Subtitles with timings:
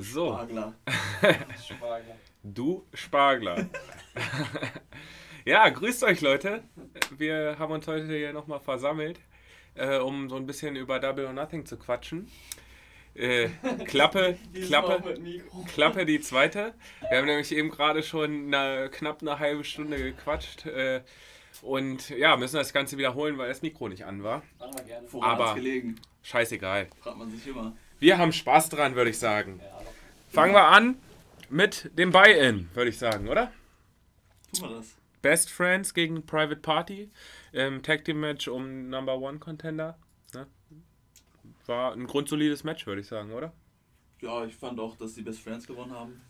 [0.00, 0.32] So.
[0.32, 0.74] Spargler.
[1.66, 2.16] Spargler.
[2.42, 3.66] Du Spargler.
[5.44, 6.62] ja, grüßt euch Leute.
[7.16, 9.20] Wir haben uns heute hier nochmal versammelt,
[9.74, 12.30] äh, um so ein bisschen über Double or Nothing zu quatschen.
[13.14, 13.48] Äh,
[13.86, 15.14] Klappe, Klappe.
[15.74, 16.74] Klappe die zweite.
[17.10, 20.66] Wir haben nämlich eben gerade schon eine, knapp eine halbe Stunde gequatscht.
[20.66, 21.02] Äh,
[21.62, 24.42] und ja, müssen das Ganze wiederholen, weil das Mikro nicht an war.
[24.58, 25.06] Machen wir gerne.
[25.12, 25.96] Woran Aber- gelegen?
[26.22, 26.88] Scheißegal.
[27.02, 27.74] Fragt man sich immer.
[27.98, 29.60] Wir haben Spaß dran, würde ich sagen.
[29.62, 29.79] Ja,
[30.30, 30.96] Fangen wir an
[31.48, 33.50] mit dem Buy-In, würde ich sagen, oder?
[34.56, 34.96] Tun wir das.
[35.22, 37.10] Best Friends gegen Private Party
[37.52, 39.98] im Tag Team Match um Number One Contender.
[40.32, 40.46] Ne?
[41.66, 43.52] War ein grundsolides Match, würde ich sagen, oder?
[44.20, 46.20] Ja, ich fand auch, dass die Best Friends gewonnen haben.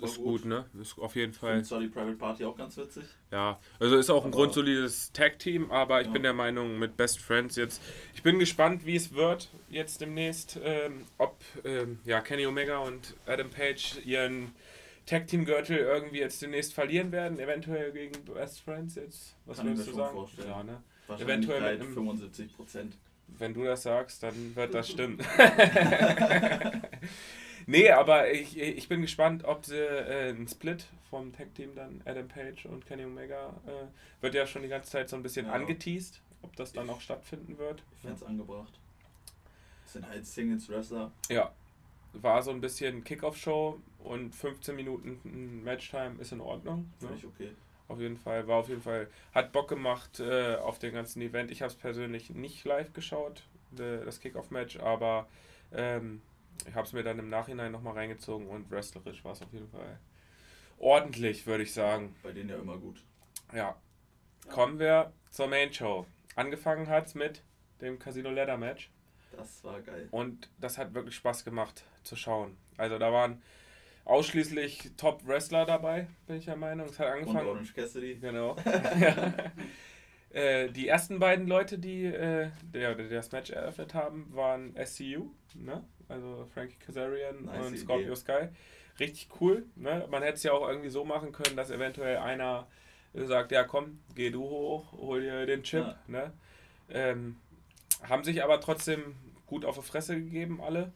[0.00, 0.64] Ist gut, ne?
[0.80, 1.52] Ist auf jeden Fall.
[1.54, 3.04] finde zwar die Private Party auch ganz witzig.
[3.32, 6.12] Ja, also ist auch ein Aber- grundsolides Tag Team, aber ich Ja.
[6.12, 7.82] bin der Meinung mit Best Friends jetzt.
[8.14, 13.14] Ich bin gespannt, wie es wird jetzt demnächst, ähm, ob ähm, ja, Kenny Omega und
[13.26, 14.52] Adam Page ihren
[15.06, 19.34] Tag Team Gürtel irgendwie jetzt demnächst verlieren werden, eventuell gegen Best Friends jetzt.
[19.46, 20.12] Was Kann würdest du sagen?
[20.14, 20.48] vorstellen.
[20.48, 20.82] Ja, ne?
[21.18, 22.94] Eventuell mit einem- 75 Prozent.
[23.38, 25.18] Wenn du das sagst, dann wird das stimmen.
[27.68, 32.26] nee, aber ich, ich bin gespannt, ob sie äh, ein Split vom Tag-Team dann, Adam
[32.26, 35.52] Page und Kenny Omega, äh, wird ja schon die ganze Zeit so ein bisschen Ja.
[35.52, 37.82] angeteased, ob das dann auch stattfinden wird.
[37.96, 38.72] Ich fände es angebracht.
[39.84, 41.12] Das sind halt Singles Wrestler.
[41.30, 41.52] Ja,
[42.14, 46.80] war so ein bisschen Kickoff-Show und 15 Minuten Matchtime ist in Ordnung.
[47.00, 47.08] Ne?
[47.08, 47.50] Finde ich okay.
[47.88, 51.50] Auf jeden Fall, war auf jeden Fall, hat Bock gemacht äh, auf den ganzen Event.
[51.50, 53.44] Ich habe es persönlich nicht live geschaut,
[53.78, 55.26] äh, das Kickoff-Match, aber
[55.72, 56.20] ähm,
[56.66, 59.68] ich habe es mir dann im Nachhinein nochmal reingezogen und wrestlerisch war es auf jeden
[59.68, 59.98] Fall
[60.78, 62.14] ordentlich, würde ich sagen.
[62.22, 63.02] Bei denen ja immer gut.
[63.52, 63.76] Ja.
[64.48, 66.06] Kommen wir zur Main Show.
[66.36, 67.42] Angefangen hat es mit
[67.80, 68.90] dem Casino Ladder Match
[69.36, 70.08] Das war geil.
[70.10, 72.56] und das hat wirklich Spaß gemacht zu schauen.
[72.76, 73.42] Also da waren
[74.04, 76.86] ausschließlich Top-Wrestler dabei, bin ich der Meinung.
[76.88, 77.48] Es hat Und angefangen.
[77.48, 78.16] Orange Cassidy.
[78.16, 78.56] Genau.
[80.30, 85.30] äh, die ersten beiden Leute, die, äh, der, die das Match eröffnet haben, waren SCU,
[85.54, 85.84] ne?
[86.08, 87.82] Also Frankie Kazarian Nice und Idee.
[87.82, 88.48] Scorpio Sky.
[88.98, 89.64] Richtig cool.
[89.76, 90.06] Ne?
[90.10, 92.66] Man hätte es ja auch irgendwie so machen können, dass eventuell einer
[93.14, 95.84] sagt, ja komm, geh du hoch, hol dir den Chip.
[95.84, 95.98] Ja.
[96.06, 96.32] Ne?
[96.90, 97.36] Ähm,
[98.02, 99.16] haben sich aber trotzdem
[99.46, 100.92] gut auf die Fresse gegeben, alle.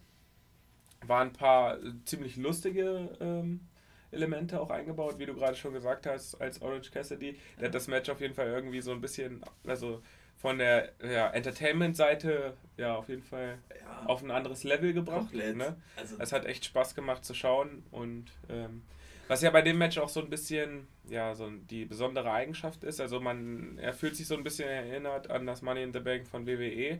[1.05, 3.61] Waren ein paar ziemlich lustige ähm,
[4.13, 7.39] Elemente auch eingebaut, wie du gerade schon gesagt hast, als Orange Cassidy.
[7.59, 10.03] Der hat das Match auf jeden Fall irgendwie so ein bisschen, also
[10.43, 15.29] von der ja, Entertainment-Seite ja auf jeden Fall Ja, auf ein anderes Level gebracht.
[15.31, 15.57] komplett.
[15.57, 15.77] Ne?
[15.97, 18.83] Also, Es hat echt Spaß gemacht zu schauen und ähm,
[19.29, 23.01] was ja bei dem Match auch so ein bisschen ja so die besondere Eigenschaft ist,
[23.01, 26.27] also man er fühlt sich so ein bisschen erinnert an das Money in the Bank
[26.27, 26.99] von WWE,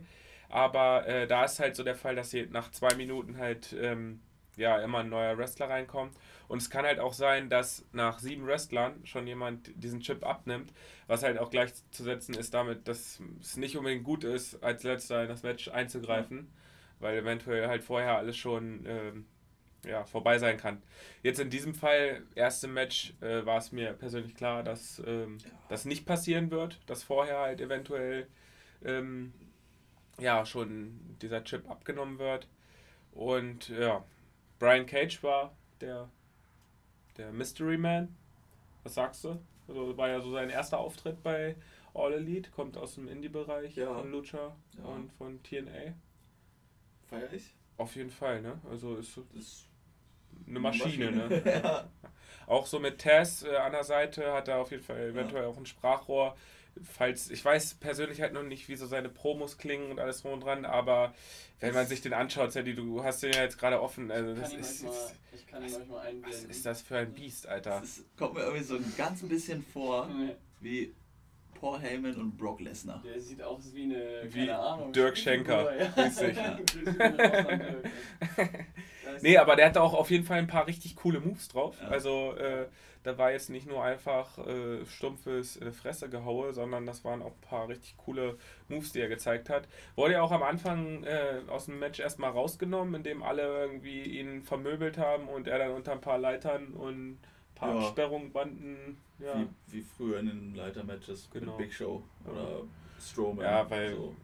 [0.49, 4.21] aber äh, da ist halt so der Fall, dass sie nach zwei Minuten halt ähm,
[4.57, 6.15] ja immer ein neuer Wrestler reinkommt
[6.47, 10.73] und es kann halt auch sein, dass nach sieben Wrestlern schon jemand diesen Chip abnimmt,
[11.07, 15.29] was halt auch gleichzusetzen ist damit, dass es nicht unbedingt gut ist, als letzter in
[15.29, 16.51] das Match einzugreifen,
[16.99, 19.25] weil eventuell halt vorher alles schon ähm,
[19.85, 20.81] ja, vorbei sein kann.
[21.23, 25.51] Jetzt in diesem Fall, erste Match, äh, war es mir persönlich klar, dass ähm, Ja.
[25.69, 28.27] das nicht passieren wird, dass vorher halt eventuell
[28.85, 29.33] ähm,
[30.19, 32.47] ja schon dieser Chip abgenommen wird.
[33.13, 34.03] Und ja,
[34.63, 36.07] Brian Cage war der,
[37.17, 38.15] der Mystery Man.
[38.83, 39.37] Was sagst du?
[39.67, 41.57] Also war ja so sein erster Auftritt bei
[41.93, 43.93] All Elite, kommt aus dem Indie-Bereich Ja.
[43.93, 44.85] von Lucha Ja.
[44.85, 45.93] und von TNA.
[47.09, 47.53] feier ich.
[47.77, 48.57] Auf jeden Fall, ne?
[48.69, 49.67] Also ist ist
[50.47, 51.41] eine Maschine, ne?
[51.61, 51.89] ja.
[52.47, 55.57] Auch so mit Tess äh, an der Seite hat er auf jeden Fall eventuell auch
[55.57, 56.37] ein Sprachrohr.
[56.83, 60.33] Falls, ich weiß persönlich halt noch nicht, wie so seine Promos klingen und alles drum
[60.33, 61.13] und dran, aber
[61.59, 64.39] wenn man sich den anschaut, Sadie, du hast den ja jetzt gerade offen, also ich
[64.39, 66.49] das kann ihn ist, euch mal, ist, ich kann ihn was- euch mal was einblenden.
[66.49, 67.79] ist das für ein Biest, Alter?
[67.79, 70.93] Das ist, kommt mir irgendwie so ein ganz bisschen vor Nee, wie
[71.59, 73.01] Paul Heyman und Brock Lesnar.
[73.05, 74.91] Der sieht aus wie eine, Wie Ahnung.
[74.91, 75.73] Dirk Schenker.
[75.79, 75.93] Ja.
[79.21, 81.75] Nee, aber der hatte auch auf jeden Fall ein paar richtig coole Moves drauf.
[81.81, 81.87] Ja.
[81.89, 82.65] Also äh,
[83.03, 87.21] da war jetzt nicht nur einfach äh, stumpfes in die Fresse gehaue, sondern das waren
[87.21, 88.37] auch ein paar richtig coole
[88.69, 89.67] Moves, die er gezeigt hat.
[89.95, 94.41] Wurde ja auch am Anfang äh, aus dem Match erstmal rausgenommen, indem alle irgendwie ihn
[94.43, 97.19] vermöbelt haben und er dann unter ein paar Leitern und ein
[97.55, 97.79] paar Ja.
[97.81, 98.97] Absperrungen, Banden.
[99.19, 99.47] Ja, Wie,
[99.77, 101.51] wie früher in den Leitermatches Genau.
[101.51, 102.61] mit Big Show oder
[102.99, 103.45] Strowman.
[103.45, 104.15] Ja, weil- So.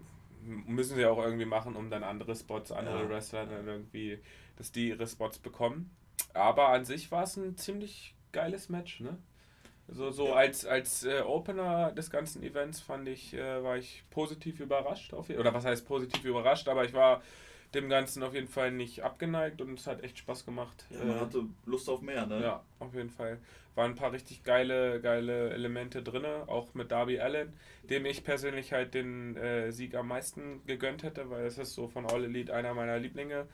[0.45, 3.09] müssen sie auch irgendwie machen, um dann andere Spots, andere Ja.
[3.09, 4.19] Wrestler dann irgendwie,
[4.57, 5.91] dass die ihre Spots bekommen.
[6.33, 9.17] Aber an sich war es ein ziemlich geiles Match, ne?
[9.87, 10.35] Also so Ja.
[10.35, 15.29] als, als äh, Opener des ganzen Events fand ich, äh, war ich positiv überrascht auf
[15.29, 17.23] jeden Oder was heißt positiv überrascht, aber ich war
[17.73, 20.85] dem Ganzen auf jeden Fall nicht abgeneigt und es hat echt Spaß gemacht.
[20.91, 22.41] Ja, man Äh, hatte Lust auf mehr, ne?
[22.41, 23.39] ja, auf jeden Fall.
[23.75, 27.53] Waren ein paar richtig geile, geile Elemente drin, auch mit Darby Allen,
[27.89, 31.87] dem ich persönlich halt den äh, Sieg am meisten gegönnt hätte, weil das ist so
[31.87, 33.47] von All Elite einer meiner Lieblinge.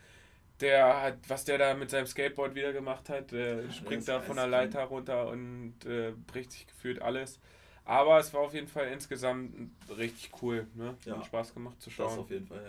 [0.60, 4.36] Der hat, was der da mit seinem Skateboard wieder gemacht hat, der springt da von
[4.36, 4.46] der.
[4.46, 7.38] Leiter runter und äh, bricht sich gefühlt alles.
[7.84, 10.96] Aber es war auf jeden Fall insgesamt richtig cool, ne?
[11.04, 11.18] Ja.
[11.18, 12.18] Hat Spaß gemacht zu Das schauen.
[12.18, 12.62] auf jeden Fall,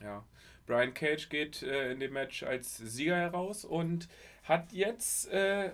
[0.00, 0.06] ja.
[0.06, 0.24] Ja.
[0.66, 4.08] Brian Cage geht äh, in dem Match als Sieger heraus und
[4.44, 5.72] hat jetzt äh,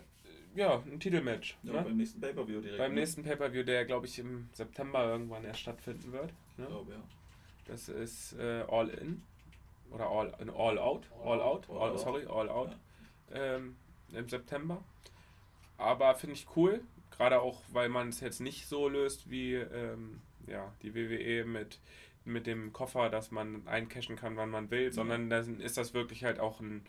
[0.54, 1.56] ja, ein Titelmatch.
[1.62, 1.82] ja ne?
[1.82, 2.78] Beim nächsten Pay-Per-View direkt.
[2.78, 3.00] Beim ne?
[3.00, 6.32] nächsten Pay-Per-View, der glaube ich im September irgendwann erst stattfinden wird.
[6.56, 6.64] Ne?
[6.64, 7.02] Ich glaube, ja.
[7.66, 9.22] Das ist äh, All In
[9.92, 11.06] oder All, in all Out.
[11.24, 11.68] All Out.
[11.70, 12.76] All sorry, All Out.
[13.32, 13.76] Ähm,
[14.12, 14.82] Im September.
[15.78, 16.82] Aber finde ich cool.
[17.10, 21.78] Gerade auch, weil man es jetzt nicht so löst wie ähm, ja, die WWE mit,
[22.24, 26.24] mit dem Koffer, dass man eincashen kann, wann man will, sondern dann ist das wirklich
[26.24, 26.82] halt auch ein,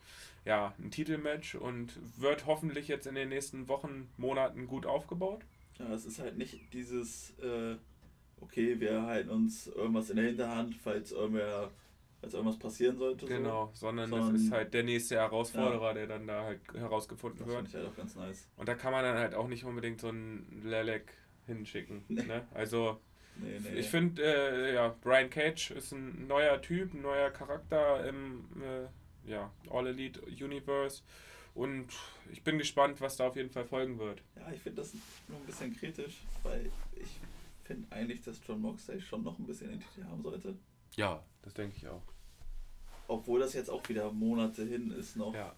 [0.44, 5.42] ja, ein Titelmatch und wird hoffentlich jetzt in den nächsten Wochen, Monaten gut aufgebaut.
[5.78, 7.76] Ja, es ist halt nicht dieses, äh,
[8.40, 11.70] okay, wir halten uns irgendwas in der Hinterhand, falls irgendwer,
[12.24, 13.26] falls irgendwas passieren sollte.
[13.26, 16.78] Genau, sondern, Sondern- das ist halt der nächste Herausforderer, der dann da halt So.
[16.78, 17.68] herausgefunden Das wird.
[17.68, 18.48] ich halt auch ganz nice.
[18.56, 21.12] Und da kann man dann halt auch nicht unbedingt so einen Lelek
[21.46, 22.04] hinschicken.
[22.08, 22.22] Nee.
[22.22, 22.46] Ne?
[22.54, 23.00] Also
[23.36, 23.78] Nee, nee.
[23.80, 29.30] ich finde, äh, ja, Brian Cage ist ein neuer Typ, ein neuer Charakter im äh,
[29.30, 31.02] ja, All Elite Universe.
[31.54, 31.86] Und
[32.32, 34.22] ich bin gespannt, was da auf jeden Fall folgen wird.
[34.36, 34.94] Ja, ich finde das
[35.28, 37.20] nur ein bisschen kritisch, weil ich
[37.64, 40.56] finde eigentlich, dass John Moxley schon noch ein bisschen Identität haben sollte.
[40.96, 42.02] Ja, das denke ich auch.
[43.08, 45.34] Obwohl das jetzt auch wieder Monate hin ist noch.
[45.34, 45.54] Ja.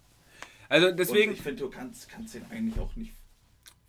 [0.69, 1.31] Also Und deswegen.
[1.31, 3.13] ich finde, du kannst, kannst den eigentlich auch nicht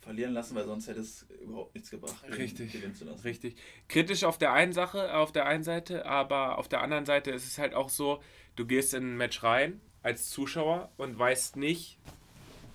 [0.00, 3.22] verlieren lassen, weil sonst hätte es überhaupt nichts gebracht, Richtig, gewinnen zu lassen.
[3.22, 3.56] Richtig.
[3.88, 7.46] Kritisch auf der einen Sache, auf der einen Seite, aber auf der anderen Seite ist
[7.46, 8.22] es halt auch so,
[8.56, 11.98] du gehst in ein Match rein als Zuschauer und weißt nicht,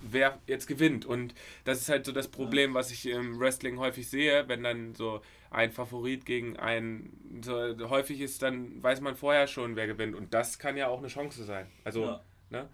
[0.02, 1.06] wer jetzt gewinnt.
[1.06, 1.34] Und
[1.64, 5.22] das ist halt so das Problem, was ich im Wrestling häufig sehe, wenn dann so
[5.54, 7.54] ein Favorit gegen einen, so
[7.90, 10.16] häufig ist, dann weiß man vorher schon, wer gewinnt.
[10.16, 11.68] Und das kann ja auch eine Chance sein.
[11.84, 12.24] Also, Ja.
[12.50, 12.70] ne?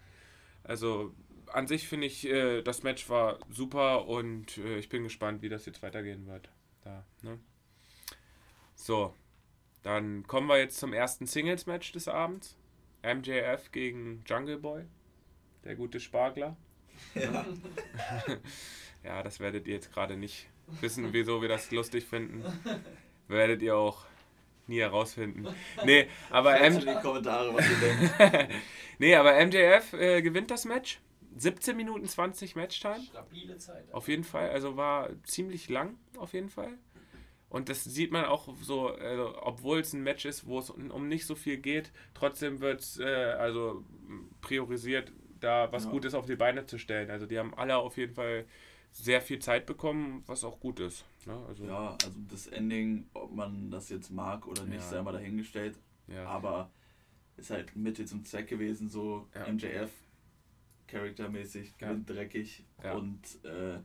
[0.63, 1.13] Also
[1.51, 5.49] an sich finde ich, äh, das Match war super und äh, ich bin gespannt, wie
[5.49, 6.49] das jetzt weitergehen wird.
[6.83, 7.39] Da, ne?
[8.75, 9.13] So,
[9.83, 12.55] dann kommen wir jetzt zum ersten Singles-Match des Abends.
[13.01, 14.83] MJF gegen Jungle Boy,
[15.63, 16.55] der gute Spargler.
[17.15, 17.45] Ja.
[19.01, 20.49] Ja, das werdet ihr jetzt gerade nicht
[20.81, 22.43] wissen, wieso wir das lustig finden.
[23.27, 24.05] Werdet ihr auch
[24.67, 25.47] nie herausfinden.
[25.85, 28.53] Nee, aber Schreibt M in die Kommentare, was ihr denkt.
[28.99, 30.99] nee, aber MJF äh, gewinnt das Match.
[31.37, 33.01] 17 Minuten 20 Matchtime.
[33.01, 33.91] Stabile Zeit.
[33.93, 34.49] Auf jeden Fall.
[34.49, 36.77] Also war ziemlich lang, auf jeden Fall.
[37.49, 41.07] Und das sieht man auch so, also, obwohl es ein Match ist, wo es um
[41.07, 43.83] nicht so viel geht, trotzdem wird es äh, also
[44.41, 45.91] priorisiert, da was Ja.
[45.91, 47.09] Gutes auf die Beine zu stellen.
[47.09, 48.45] Also die haben alle auf jeden Fall
[48.91, 51.05] sehr viel Zeit bekommen, was auch gut ist.
[51.25, 51.37] Ne?
[51.47, 54.89] Also, Ja, also das Ending, ob man das jetzt mag oder nicht, Ja.
[54.89, 55.77] sei mal dahingestellt.
[56.07, 56.25] ja.
[56.25, 56.71] Aber
[57.37, 59.45] ist halt Mittel zum Zweck gewesen, so Ja.
[59.47, 59.89] MJF
[60.87, 61.93] charaktermäßig, Ja.
[61.93, 62.93] dreckig Ja.
[62.93, 63.79] und äh,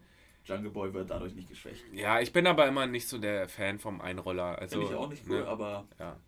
[0.44, 1.82] Jungle Boy wird dadurch nicht geschwächt.
[1.92, 4.58] ja, ich bin aber immer nicht so der Fan vom Einroller.
[4.58, 5.46] Also, Finde ich auch nicht cool, ne?
[5.46, 6.18] aber Ja.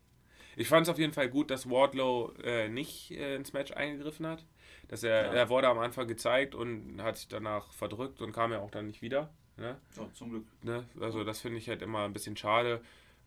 [0.59, 4.27] Ich fand es auf jeden Fall gut, dass Wardlow äh, nicht äh, ins Match eingegriffen
[4.27, 4.47] hat.
[4.89, 5.33] Dass er, Ja.
[5.33, 8.87] er wurde am Anfang gezeigt und hat sich danach verdrückt und kam ja auch dann
[8.87, 9.31] nicht wieder.
[9.57, 9.77] Ne?
[9.97, 10.45] ja, zum Glück.
[10.63, 10.85] Ne?
[11.01, 12.81] Also das finde ich halt immer ein bisschen schade.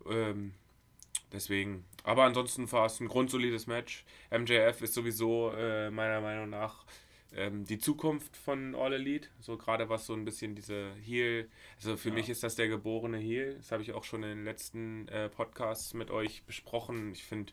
[0.09, 0.53] Ähm,
[1.33, 1.85] deswegen.
[2.03, 4.05] Aber ansonsten war es ein grundsolides Match.
[4.31, 6.85] MJF ist sowieso äh, meiner Meinung nach
[7.35, 9.27] ähm, die Zukunft von All Elite.
[9.39, 11.49] So gerade was so ein bisschen diese Heel.
[11.77, 12.15] Also für Ja.
[12.15, 13.55] mich ist das der geborene Heel.
[13.55, 17.11] Das habe ich auch schon in den letzten äh, Podcasts mit euch besprochen.
[17.11, 17.51] Ich finde,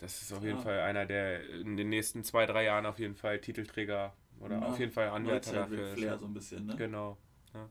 [0.00, 0.62] das ist auf jeden Ja.
[0.62, 4.66] Fall einer, der in den nächsten zwei, drei Jahren auf jeden Fall Titelträger oder Ja,
[4.66, 5.98] auf jeden Fall Anwärter Ric dafür ist.
[5.98, 6.76] Flair so ein bisschen, ne?
[6.76, 7.18] Genau.
[7.54, 7.68] Ja.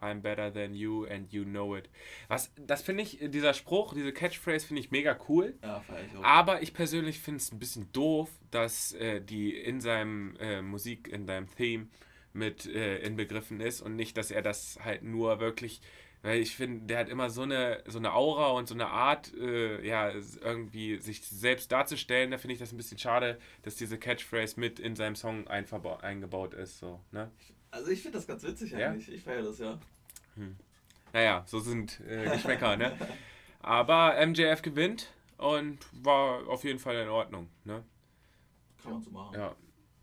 [0.00, 1.88] I'm better than you and you know it.
[2.26, 5.54] Was, das finde ich, dieser Spruch, diese Catchphrase finde ich mega cool.
[5.62, 6.24] Ja, ich auch.
[6.24, 11.06] Aber ich persönlich finde es ein bisschen doof, dass äh, die in seinem äh, Musik,
[11.06, 11.86] in seinem Theme
[12.32, 15.80] mit äh, inbegriffen ist und nicht, dass er das halt nur wirklich,
[16.22, 19.32] weil ich finde, der hat immer so eine, so eine Aura und so eine Art,
[19.34, 22.30] äh, ja, irgendwie sich selbst darzustellen.
[22.30, 26.54] Da finde ich das ein bisschen schade, dass diese Catchphrase mit in seinem Song eingebaut
[26.54, 26.78] ist.
[26.78, 27.30] So, ne?
[27.72, 28.90] Also ich finde das ganz witzig Ja?
[28.90, 29.12] eigentlich.
[29.12, 29.78] Ich feiere das ja.
[31.12, 32.96] Naja, so sind äh, Geschmäcker, ne?
[33.60, 37.82] Aber MJF gewinnt und war auf jeden Fall in Ordnung, ne?
[38.82, 39.34] Kann man so machen.
[39.34, 39.54] Ja,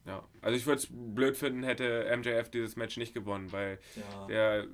[0.09, 0.23] ja.
[0.41, 4.25] Also ich würde es blöd finden, hätte MJF dieses Match nicht gewonnen, weil Ja.
[4.27, 4.67] der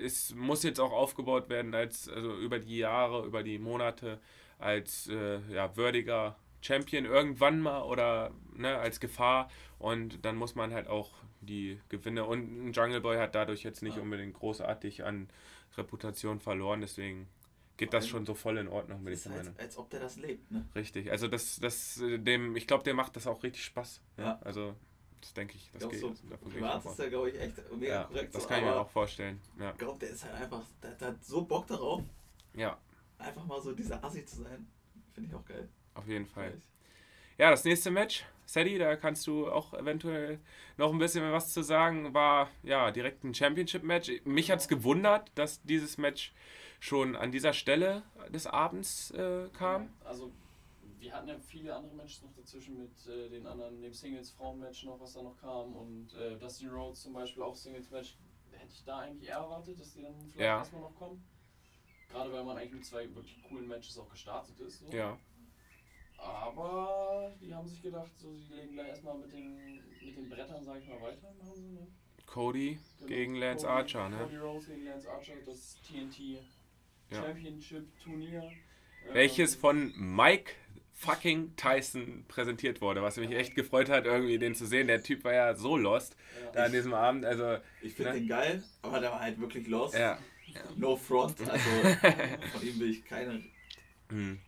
[0.00, 4.20] ist, muss jetzt auch aufgebaut werden als, also über die Jahre, über die Monate
[4.58, 10.72] als äh, ja, würdiger Champion irgendwann mal oder ne, als Gefahr und dann muss man
[10.72, 11.10] halt auch
[11.40, 14.02] die Gewinne und ein Jungle Boy hat dadurch jetzt nicht Ja.
[14.02, 15.28] unbedingt großartig an
[15.76, 17.28] Reputation verloren, deswegen
[17.84, 19.58] geht das schon so voll in Ordnung, bin ich der als, Meinung.
[19.58, 20.64] als ob der das lebt, ne?
[20.74, 24.00] Richtig, also das, das, äh, dem, ich glaube, der macht das auch richtig Spaß.
[24.16, 24.24] Ne?
[24.24, 24.38] Ja.
[24.42, 24.74] Also,
[25.20, 26.00] das denke ich, das Ich geht.
[26.00, 28.34] so davon privat ist der, glaube ich, echt mega Ja, korrekt.
[28.34, 29.40] das so, kann ich mir auch vorstellen.
[29.58, 32.02] Ja, Ich glaube, der ist halt einfach, der, der hat so Bock darauf,
[32.54, 32.78] ja
[33.18, 34.66] einfach mal so dieser Assi zu sein.
[35.14, 35.68] Finde ich auch geil.
[35.94, 36.60] auf jeden Fall.
[37.38, 40.40] Ja, das nächste Match, Sadie, da kannst du auch eventuell
[40.76, 44.10] noch ein bisschen was zu sagen, war ja direkt ein Championship-Match.
[44.24, 46.32] Mich hat es gewundert, dass dieses Match
[46.82, 49.88] schon an dieser Stelle des Abends äh, kam.
[50.04, 50.32] Also,
[50.98, 54.98] wir hatten ja viele andere Matches noch dazwischen mit äh, den anderen, dem Singles-Frauen-Match noch,
[55.00, 55.76] was da noch kam.
[55.76, 58.16] Und äh, Dusty Rhodes zum Beispiel auch Singles-Match.
[58.50, 60.58] Hätte ich da eigentlich eher erwartet, dass die dann vielleicht Ja.
[60.58, 61.24] erstmal noch kommen.
[62.10, 64.80] Gerade weil man eigentlich mit zwei wirklich coolen Matches auch gestartet ist.
[64.80, 64.90] So.
[64.96, 65.16] Ja,
[66.18, 70.64] Aber die haben sich gedacht, so sie legen gleich erstmal mit den, mit den Brettern,
[70.64, 71.32] sag ich mal, weiter.
[71.38, 71.86] Machen sie, ne?
[72.26, 73.08] Cody Genau.
[73.08, 74.18] gegen Lance Cody- Archer, ne?
[74.18, 76.38] Cody Rhodes gegen Lance Archer, das TNT
[77.12, 77.22] Ja.
[77.22, 78.50] Championship Turnier.
[79.12, 80.52] Welches Ähm, von Mike
[80.94, 84.86] fucking Tyson präsentiert wurde, was mich echt gefreut hat, irgendwie den zu sehen.
[84.86, 86.52] Der Typ war ja so lost ja.
[86.52, 87.24] da an diesem Abend.
[87.24, 88.20] Also, Ich finde Ne?
[88.20, 89.94] den geil, aber der war halt wirklich lost.
[89.94, 90.18] ja.
[90.76, 91.70] No front, also
[92.52, 93.42] von ihm will ich keine
[94.12, 94.38] Hm.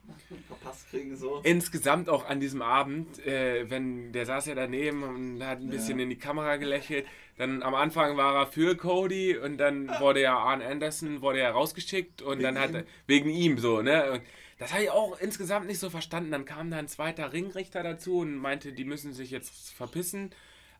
[0.47, 1.41] verpasst kriegen so.
[1.43, 5.99] Insgesamt auch an diesem Abend, äh, wenn der saß ja daneben und hat ein bisschen
[5.99, 6.05] Ja.
[6.05, 7.07] in die Kamera gelächelt.
[7.39, 11.51] Dann am Anfang war er für Cody und dann wurde ja Arn Anderson wurde ja
[11.51, 12.77] rausgeschickt und Wegen dann hat ihm.
[12.77, 14.13] er wegen ihm so, ne?
[14.13, 14.23] Und
[14.59, 16.31] das habe ich auch insgesamt nicht so verstanden.
[16.31, 20.31] Dann kam da ein zweiter Ringrichter dazu und meinte, die müssen sich jetzt verpissen.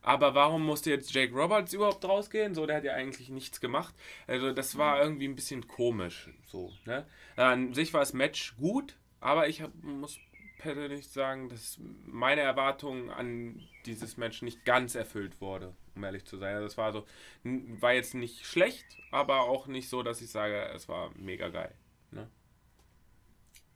[0.05, 2.53] Aber warum musste jetzt Jake Roberts überhaupt rausgehen?
[2.53, 3.95] So, der hat ja eigentlich nichts gemacht.
[4.27, 6.29] Also, das war irgendwie ein bisschen komisch.
[6.45, 7.07] So, ne?
[7.35, 10.19] An sich war das Match gut, aber ich hab, muss
[10.59, 16.37] persönlich sagen, dass meine Erwartung an dieses Match nicht ganz erfüllt wurde, um ehrlich zu
[16.37, 16.53] sein.
[16.53, 17.03] Also, es war so,
[17.43, 21.73] war jetzt nicht schlecht, aber auch nicht so, dass ich sage, es war mega geil.
[22.11, 22.29] Ne?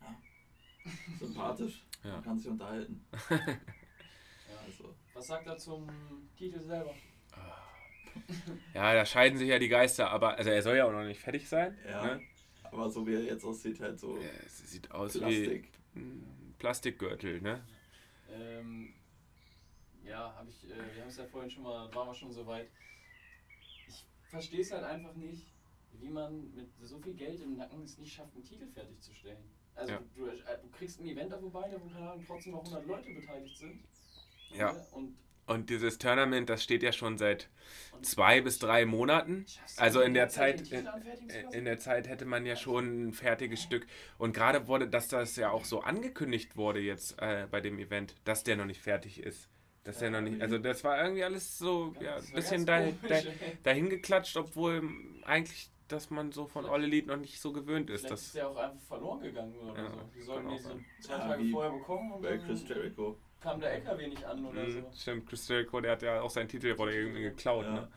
[1.19, 2.11] Sympathisch, Ja.
[2.11, 3.03] man kann sich unterhalten.
[3.29, 4.57] Ja.
[4.65, 5.85] Also, Was sagt er zum
[6.37, 6.95] Titel selber?
[8.73, 11.19] Ja, da scheiden sich ja die Geister, aber also er soll ja auch noch nicht
[11.19, 11.77] fertig sein.
[11.85, 12.23] ja, Ne?
[12.63, 15.71] aber so wie er jetzt aussieht, halt so Ja, Es sieht aus Plastik.
[15.93, 17.61] wie ein Plastikgürtel, ne?
[18.31, 18.93] Ähm,
[20.05, 22.47] ja, habe ich, äh, wir haben es ja vorhin schon mal, waren wir schon so
[22.47, 22.69] weit.
[23.89, 25.47] Ich verstehe es halt einfach nicht,
[25.99, 29.43] wie man mit so viel Geld im Nacken es nicht schafft, einen Titel fertigzustellen.
[29.75, 30.01] Also Ja.
[30.15, 33.11] du, äh, du kriegst ein Event da vorbei, wo keine Ahnung, trotzdem noch 100 Leute
[33.13, 33.83] beteiligt sind.
[34.53, 34.75] Ja.
[34.91, 37.49] Und Und dieses Tournament, das steht ja schon seit
[38.01, 39.45] zwei bis drei Monaten.
[39.77, 41.01] Also in der Zeit, in, lassen?
[41.51, 43.87] in der Zeit hätte man ja schon ein fertiges Stück.
[44.17, 48.15] Und gerade wurde, dass das ja auch so angekündigt wurde jetzt äh, bei dem Event,
[48.25, 49.49] dass der noch nicht fertig ist.
[49.83, 52.91] Dass der noch nicht, also das war irgendwie alles so ja, Das ein bisschen da,
[53.07, 53.21] da,
[53.63, 54.83] dahin geklatscht, obwohl
[55.23, 58.01] eigentlich, dass man so von All Elite noch nicht so gewöhnt ist.
[58.01, 60.11] Vielleicht ist Das, der auch einfach verloren gegangen oder Ja, so.
[60.13, 63.17] Die sollten kann die so zwei Ja, Tage vorher bekommen und bei Chris Jericho.
[63.39, 64.79] Kam der LKW nicht an oder so.
[64.79, 67.65] Mhm, stimmt, Chris Jericho, der hat ja auch seinen Titel, wurde irgendwie geklaut.
[67.65, 67.71] Ja.
[67.73, 67.89] Ne?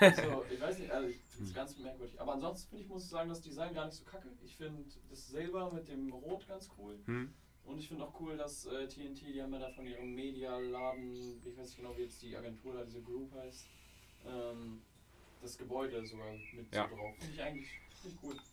[0.00, 1.46] So, ich weiß nicht, also ich finde Hm.
[1.46, 2.20] es ganz merkwürdig.
[2.20, 4.28] Aber ansonsten finde ich, muss ich sagen, das Design gar nicht so kacke.
[4.44, 6.98] Ich finde das Silber mit dem Rot ganz cool.
[7.06, 7.32] Hm?
[7.64, 11.40] Und ich finde auch cool, dass äh, TNT, die haben ja da von ihrem Medialaden,
[11.46, 13.66] ich weiß nicht genau, wie jetzt die Agentur da, diese Group heißt,
[14.26, 14.82] ähm,
[15.40, 16.88] das Gebäude sogar mit Ja.
[16.90, 17.14] so drauf.
[17.18, 17.70] Finde ich eigentlich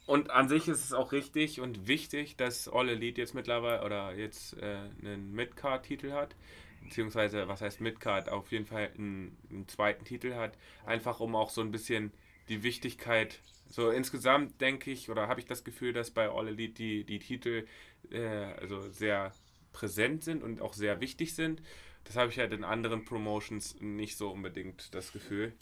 [0.06, 4.16] Und an sich ist es auch richtig und wichtig, dass All Elite jetzt mittlerweile oder
[4.16, 6.36] jetzt äh, einen Midcard-Titel hat.
[6.84, 8.30] Beziehungsweise, was heißt Midcard?
[8.30, 10.58] Auf jeden Fall einen, einen zweiten Titel hat.
[10.86, 12.12] Einfach um auch so ein bisschen
[12.48, 13.40] die Wichtigkeit.
[13.70, 17.20] So insgesamt denke ich oder habe ich das Gefühl, dass bei All Elite die, die
[17.20, 17.68] Titel
[18.12, 19.32] äh, also sehr
[19.74, 21.62] präsent sind und auch sehr wichtig sind.
[22.10, 25.54] Das habe ich halt in anderen Promotions nicht so unbedingt das Gefühl.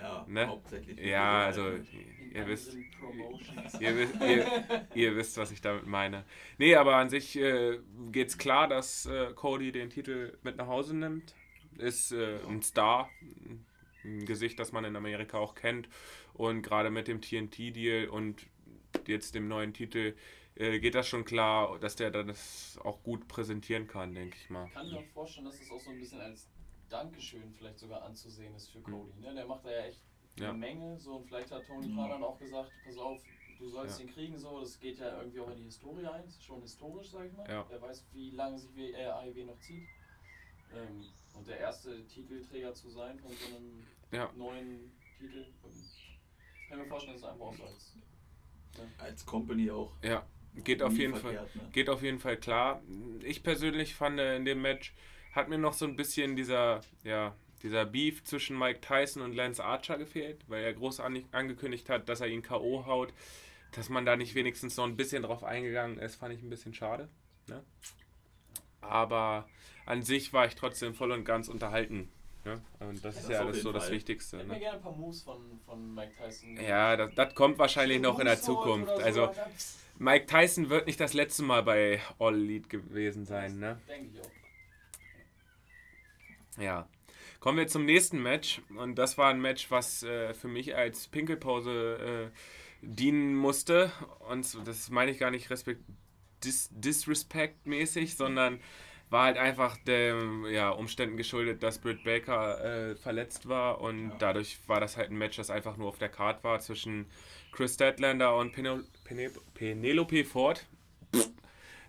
[0.00, 0.48] Ja, Ne?
[0.48, 0.98] hauptsächlich.
[0.98, 1.74] Ja, also
[2.34, 2.76] ihr wisst,
[3.78, 6.24] ihr, wisst, ihr, ihr wisst, was ich damit meine.
[6.58, 7.78] Nee, aber an sich äh,
[8.10, 11.36] geht's klar, dass äh, Cody den Titel mit nach Hause nimmt.
[11.78, 13.08] Ist äh, ein Star,
[14.04, 15.88] ein Gesicht, das man in Amerika auch kennt.
[16.34, 18.44] Und gerade mit dem TNT-Deal und
[19.06, 20.14] jetzt dem neuen Titel
[20.56, 24.50] äh, geht das schon klar, dass der dann das auch gut präsentieren kann, denke ich
[24.50, 24.66] mal.
[24.66, 26.48] Ich kann mir auch vorstellen, dass das auch so ein bisschen als
[26.88, 29.18] Dankeschön vielleicht sogar anzusehen ist für Cody.
[29.20, 29.34] Ne?
[29.34, 30.02] Der macht da ja echt
[30.38, 30.50] Ja.
[30.50, 30.98] eine Menge.
[30.98, 31.94] So, und vielleicht hat Tony.
[31.94, 33.20] Khan dann auch gesagt, pass auf,
[33.58, 34.06] du sollst Ja.
[34.06, 34.38] ihn kriegen.
[34.38, 36.24] So, das geht ja irgendwie auch in die Historie ein.
[36.24, 37.48] Ist schon historisch, sag ich mal.
[37.48, 37.64] Ja.
[37.68, 39.86] Wer weiß, wie lange sich äh, AEW noch zieht.
[40.74, 41.04] Ähm,
[41.34, 44.30] und der erste Titelträger zu sein von so einem Ja.
[44.36, 45.46] neuen Titel.
[45.64, 45.84] Ähm,
[46.68, 47.92] kann mir vorstellen, dass es einfach auch so als
[48.98, 49.92] Als Company auch.
[50.02, 51.62] Ja, geht auf jeden Fall, verkehrt, ne?
[51.72, 52.82] geht auf jeden Fall klar.
[53.24, 54.92] Ich persönlich fand äh, in dem Match
[55.32, 59.64] hat mir noch so ein bisschen dieser, ja, dieser Beef zwischen Mike Tyson und Lance
[59.64, 62.84] Archer gefehlt, weil er groß an, angekündigt hat, dass er ihn K.O.
[62.86, 63.12] haut.
[63.74, 66.74] Dass man da nicht wenigstens noch ein bisschen drauf eingegangen ist, fand ich ein bisschen
[66.74, 67.08] schade.
[67.48, 67.62] Ne?
[68.82, 69.48] Aber
[69.86, 72.10] an sich war ich trotzdem voll und ganz unterhalten.
[72.44, 72.60] Ne?
[72.80, 73.92] Und das Ja, ist das ja alles so das Fall.
[73.94, 74.36] Wichtigste.
[74.36, 74.60] Ich hätte mir Ne?
[74.60, 76.56] gerne ein paar Moves von, von Mike Tyson.
[76.60, 78.88] Ja, das, das kommt wahrscheinlich noch in der Zukunft.
[78.94, 79.30] so, Also.
[80.02, 83.60] Mike Tyson wird nicht das letzte Mal bei All Elite gewesen sein.
[83.60, 83.80] Ne?
[83.88, 84.30] Denke ich auch.
[86.60, 86.88] Ja.
[87.38, 88.60] Kommen wir zum nächsten Match.
[88.76, 92.36] Und das war ein Match, was äh, für mich als Pinkelpause äh,
[92.84, 93.92] dienen musste.
[94.28, 95.82] Und das meine ich gar nicht respekt
[96.42, 98.58] dis disrespect-mäßig, sondern
[99.08, 103.80] war halt einfach den ja, Umständen geschuldet, dass Britt Baker äh, verletzt war.
[103.80, 104.16] Und Ja.
[104.18, 107.06] dadurch war das halt ein Match, das einfach nur auf der Card war zwischen
[107.52, 110.66] Chris Statlander und Pene Pene Penelope Ford.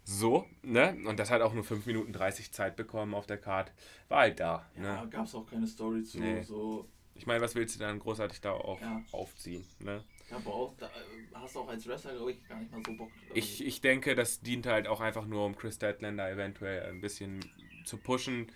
[0.06, 0.98] So, ne?
[1.06, 3.72] Und das hat auch nur 5 Minuten 30 Zeit bekommen auf der Card.
[4.10, 4.66] War halt da.
[4.76, 5.10] Ja, Ne?
[5.10, 6.20] gab es auch keine Story zu.
[6.20, 6.44] Nee.
[6.44, 9.02] So, Ich meine, was willst du dann großartig da auch Ja.
[9.14, 9.66] aufziehen?
[9.80, 10.04] Ne?
[10.30, 10.90] ja, aber auch, da äh,
[11.36, 13.12] hast du auch als Wrestler, glaube ich, gar nicht mal so Bock.
[13.34, 17.40] Ich, ich denke, das dient halt auch einfach nur, um Chris Statlander eventuell ein bisschen
[17.86, 18.48] zu pushen.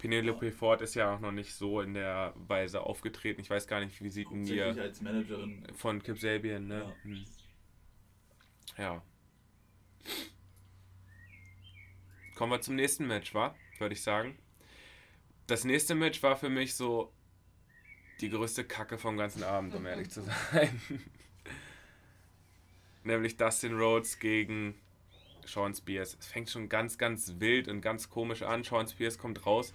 [0.00, 3.42] Penelope Ford ist ja auch noch nicht so in der Weise aufgetreten.
[3.42, 5.66] Ich weiß gar nicht, wie sieht denn ihr als Managerin.
[5.74, 6.78] von Kip Sabian, ne?
[6.78, 7.04] Ja.
[7.04, 7.24] Hm.
[8.78, 9.02] Ja.
[12.34, 13.54] Kommen wir zum nächsten Match, wa?
[13.78, 14.38] Würde ich sagen.
[15.46, 17.12] Das nächste Match war für mich so
[18.22, 20.80] die größte Kacke vom ganzen Abend, um ehrlich zu sein.
[23.04, 24.80] Nämlich Dustin Rhodes gegen
[25.46, 26.16] Sean Spears.
[26.18, 28.64] Es fängt schon ganz, ganz wild und ganz komisch an.
[28.64, 29.72] Sean Spears kommt raus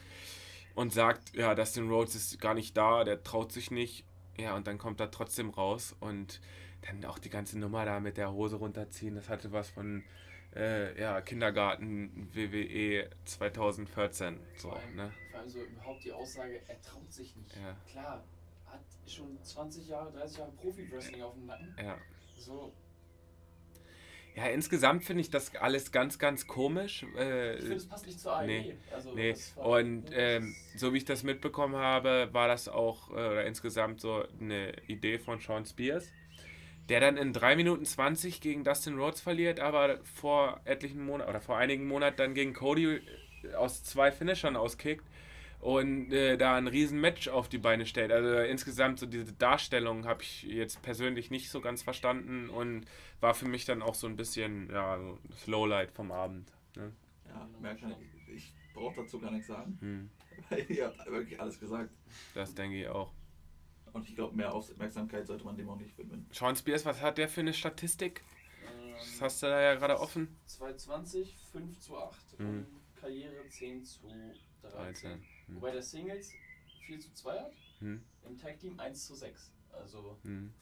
[0.75, 4.05] und sagt, ja, Dustin Rhodes ist gar nicht da, der traut sich nicht.
[4.37, 6.41] Ja, und dann kommt er trotzdem raus und
[6.81, 10.03] dann auch die ganze Nummer da mit der Hose runterziehen, das hatte was von
[10.55, 14.39] äh, ja, Kindergarten WWE 2014.
[14.57, 15.11] So, vor, allem, ne?
[15.31, 17.55] vor allem so überhaupt die Aussage, er traut sich nicht.
[17.55, 17.75] Ja.
[17.89, 18.23] Klar,
[18.65, 21.75] hat schon 20 Jahre, 30 Jahre Profi-Wrestling auf dem Nacken.
[21.81, 21.97] Ja.
[22.37, 22.73] So,
[24.35, 27.05] Ja, insgesamt finde ich das alles ganz, ganz komisch.
[27.17, 28.47] Äh, ich finde, es passt nicht zur AEW.
[28.47, 33.13] nee, also, Nee, und ähm, so wie ich das mitbekommen habe, war das auch äh,
[33.13, 36.11] oder insgesamt so eine Idee von Sean Spears,
[36.89, 41.39] der dann in 3 Minuten 20 gegen Dustin Rhodes verliert, aber vor etlichen Monaten oder
[41.39, 42.95] vor einigen Monaten dann gegen Cody
[43.43, 45.05] äh, aus zwei Finishern auskickt
[45.65, 48.11] und äh, da ein riesen Match auf die Beine stellt.
[48.11, 52.85] Also insgesamt so diese Darstellung habe ich jetzt persönlich nicht so ganz verstanden und
[53.19, 56.51] war für mich dann auch so ein bisschen ja, so das Lowlight vom Abend.
[56.75, 56.91] Ne?
[57.27, 57.95] Ja, mehr kann
[58.27, 58.35] ich.
[58.35, 59.77] Ich brauche dazu gar nichts sagen.
[59.81, 60.09] Hm,
[60.49, 61.89] Weil ihr habt wirklich alles gesagt.
[62.35, 63.11] das denke ich auch.
[63.91, 66.27] Und ich glaube, mehr Aufmerksamkeit sollte man dem auch nicht widmen.
[66.31, 68.23] Sean Spears, was hat der für eine Statistik?
[68.67, 70.27] ähm, Das hast du da ja gerade offen.
[70.45, 72.47] 220, 5 zu 8 Mhm.
[72.49, 72.67] und
[73.01, 74.01] Karriere 10 zu
[74.61, 74.71] 13.
[74.71, 75.23] 13.
[75.47, 75.55] Hm.
[75.55, 76.31] Wobei der Singles
[76.85, 78.01] 4 zu 2 hat, Hm.
[78.27, 79.51] im Tag Team 1 zu 6.
[79.71, 80.53] Also Hm.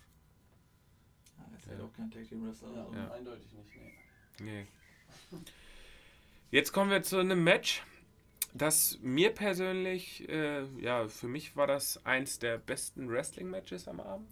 [1.37, 1.71] Ja, ist Ja.
[1.71, 2.73] halt auch kein Tag Team Wrestler.
[2.73, 2.95] ja, Also.
[2.95, 3.11] Ja.
[3.11, 3.75] eindeutig nicht.
[4.39, 4.43] Nee.
[4.45, 4.67] Nee.
[6.51, 7.83] Jetzt kommen wir zu einem Match,
[8.53, 14.29] das mir persönlich, äh, ja, für mich war das eins der besten Wrestling-Matches am Abend.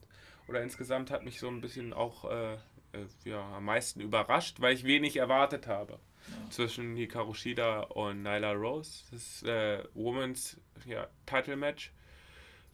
[0.48, 2.54] Oder insgesamt hat mich so ein bisschen auch äh,
[2.94, 6.00] äh, ja, am meisten überrascht, weil ich wenig erwartet habe.
[6.30, 6.50] Ja.
[6.50, 9.04] Zwischen Hikaru Shida und Nyla Rose.
[9.12, 11.92] Das äh, Women's ja, Title Match.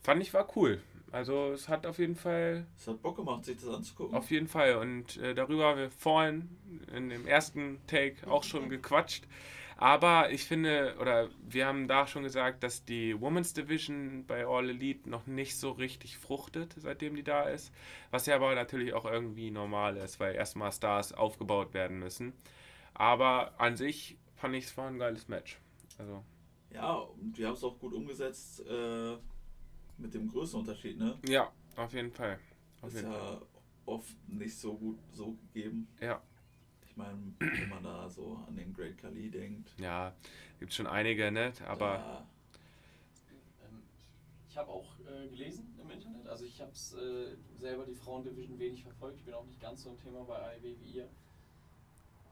[0.01, 0.81] Fand ich war cool.
[1.11, 4.15] Also es hat auf jeden Fall Es hat Bock gemacht, sich das anzugucken.
[4.15, 4.75] auf jeden Fall.
[4.75, 6.49] Und äh, darüber haben wir vorhin
[6.93, 9.23] in dem ersten Take auch schon gequatscht.
[9.79, 14.69] Aber ich finde, oder wir haben da schon gesagt, dass die Women's Division bei All
[14.69, 17.71] Elite noch nicht so richtig fruchtet, seitdem die da ist.
[18.09, 22.33] Was ja aber natürlich auch irgendwie normal ist, weil erstmal Stars aufgebaut werden müssen.
[22.99, 25.59] Aber an sich fand ich es war ein geiles Match.
[25.99, 26.23] Also,
[26.71, 29.15] Ja, und wir haben es auch gut umgesetzt äh,
[29.99, 31.17] mit dem Größenunterschied, ne?
[31.27, 32.39] ja, auf jeden Fall.
[32.81, 33.33] Auf Ist jeden Fall.
[33.33, 33.41] ja
[33.85, 35.87] oft nicht so gut so gegeben.
[36.01, 36.21] Ja.
[36.87, 39.73] Ich meine, wenn man da so an den Great Khali denkt.
[39.79, 40.15] Ja,
[40.59, 41.53] gibt schon einige, ne?
[41.67, 41.97] Aber.
[41.97, 42.27] da,
[43.63, 43.83] Ähm,
[44.49, 48.57] ich habe auch äh, gelesen im Internet, also ich habe es äh, selber die Frauendivision
[48.57, 51.07] wenig verfolgt, ich bin auch nicht ganz so ein Thema bei AEW wie ihr.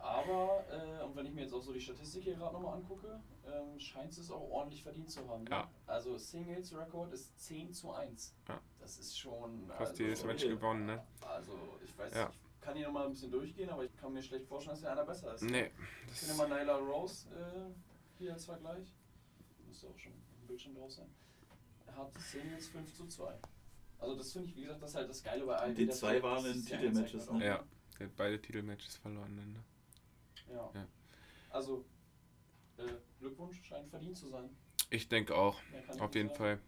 [0.06, 3.20] Aber, äh, und wenn ich mir jetzt auch so die Statistik hier gerade nochmal angucke,
[3.48, 5.44] ähm, scheint es auch ordentlich verdient zu haben.
[5.46, 5.50] ne?
[5.50, 5.72] Ja.
[5.88, 8.36] Also Singles Rekord ist 10 zu 1.
[8.48, 8.60] Ja.
[8.80, 9.68] Das ist schon.
[9.70, 11.04] Fast also, jedes Match gewonnen, ne?
[11.22, 12.30] Also ich weiß, Ja.
[12.30, 14.91] ich kann hier nochmal ein bisschen durchgehen, aber ich kann mir schlecht vorstellen, dass hier
[14.91, 15.41] einer besser ist.
[15.41, 15.72] Nee.
[16.08, 17.74] Ich finde mal Nyla Rose äh,
[18.20, 18.86] hier als Vergleich.
[19.68, 21.10] Müsste auch schon dem Bildschirm drauf sein.
[21.88, 23.34] Er hat Singles 5 zu 2.
[23.98, 25.74] Also das finde ich, wie gesagt, das ist halt das Geile bei AEW.
[25.74, 27.44] Die zwei der- waren in Titelmatches, ne?
[27.46, 27.63] Ja,
[27.98, 29.36] der hat beide Titelmatches verloren.
[29.36, 29.63] Ne?
[30.49, 30.71] Ja.
[30.73, 30.88] Ja.
[31.49, 31.86] Also,
[32.77, 32.84] äh,
[33.19, 34.49] Glückwunsch scheint verdient zu sein.
[34.89, 35.60] Ich denke auch.
[35.99, 36.38] Auf jeden sagen.
[36.38, 36.60] Fall.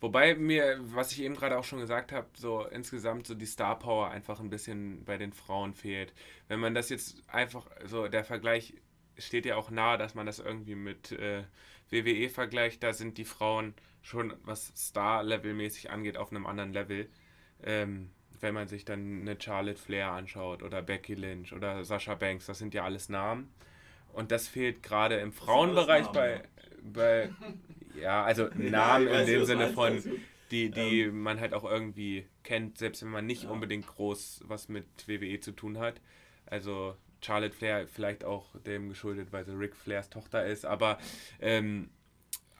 [0.00, 3.78] Wobei mir, was ich eben gerade auch schon gesagt habe, so insgesamt so die Star
[3.78, 6.12] Power einfach ein bisschen bei den Frauen fehlt.
[6.48, 8.74] Wenn man das jetzt einfach, so der Vergleich
[9.16, 11.44] steht ja auch nahe, dass man das irgendwie mit äh,
[11.90, 17.08] WWE vergleicht, da sind die Frauen schon, was Star-Level-mäßig angeht, auf einem anderen Level.
[17.62, 18.10] Ähm,
[18.42, 22.58] wenn man sich dann eine Charlotte Flair anschaut oder Becky Lynch oder Sasha Banks, das
[22.58, 23.50] sind ja alles Namen.
[24.12, 26.42] Und das fehlt gerade im Frauenbereich bei,
[26.82, 27.30] bei,
[27.98, 30.20] ja, also Ja, Namen ich in dem Sinne von, alles gut.
[30.50, 33.50] die, die man halt auch irgendwie kennt, selbst wenn man nicht Ja.
[33.50, 36.00] unbedingt groß was mit WWE zu tun hat.
[36.46, 40.98] Also Charlotte Flair vielleicht auch dem geschuldet, weil sie Ric Flairs Tochter ist, aber
[41.40, 41.88] ähm,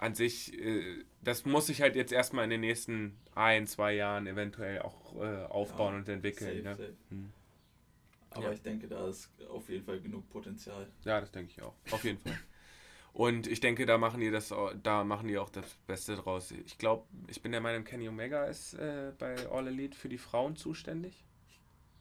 [0.03, 4.27] an sich, äh, das muss sich halt jetzt erstmal in den nächsten ein, zwei Jahren
[4.27, 6.65] eventuell auch äh, aufbauen Ja, und entwickeln.
[6.65, 6.77] Safe, ne?
[6.77, 6.97] safe.
[7.11, 7.33] Hm.
[8.31, 8.53] Aber Ja.
[8.53, 10.89] ich denke, da ist auf jeden Fall genug Potenzial.
[11.05, 11.75] Ja, das denke ich auch.
[11.91, 12.39] Auf jeden Fall.
[13.13, 16.51] Und ich denke, da machen die das, da machen die auch das Beste draus.
[16.51, 20.19] Ich glaube, ich bin der Meinung, Kenny Omega ist äh, bei All Elite für die
[20.19, 21.23] Frauen zuständig.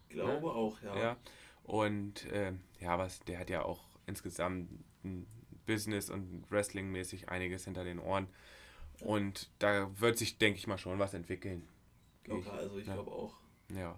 [0.10, 0.54] Glaube Ja.
[0.54, 0.98] auch, ja.
[1.00, 1.18] Ja.
[1.64, 4.70] Und ähm, ja, was, der hat ja auch insgesamt
[5.04, 5.28] ein
[5.65, 8.28] Business und Wrestling-mäßig einiges hinter den Ohren.
[9.02, 11.67] Und da wird sich, denke ich mal, schon was entwickeln.
[12.28, 12.93] Locker, also ich Ja.
[12.93, 13.36] glaube auch.
[13.74, 13.97] Ja.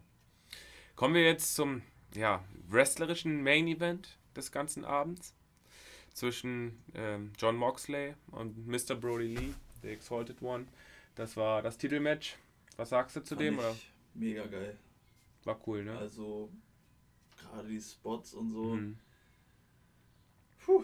[0.96, 1.82] Kommen wir jetzt zum
[2.16, 5.34] ja, wrestlerischen Main Event des ganzen Abends
[6.14, 8.96] zwischen ähm, John Moxley und Mr.
[8.96, 10.68] Brody Lee, The Exalted One.
[11.16, 12.38] Das war das Titelmatch.
[12.78, 13.60] Was sagst du zu Fand dem?
[13.60, 13.76] Oder?
[14.14, 14.78] Mega geil.
[15.44, 15.98] War cool, ne?
[15.98, 16.50] Also,
[17.38, 18.64] gerade die Spots und so.
[18.76, 18.98] Mhm.
[20.64, 20.84] Puh.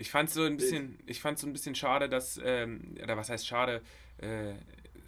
[0.00, 3.28] Ich fand so ein bisschen, ich fand so ein bisschen schade, dass, ähm, oder was
[3.28, 3.82] heißt schade,
[4.16, 4.54] äh,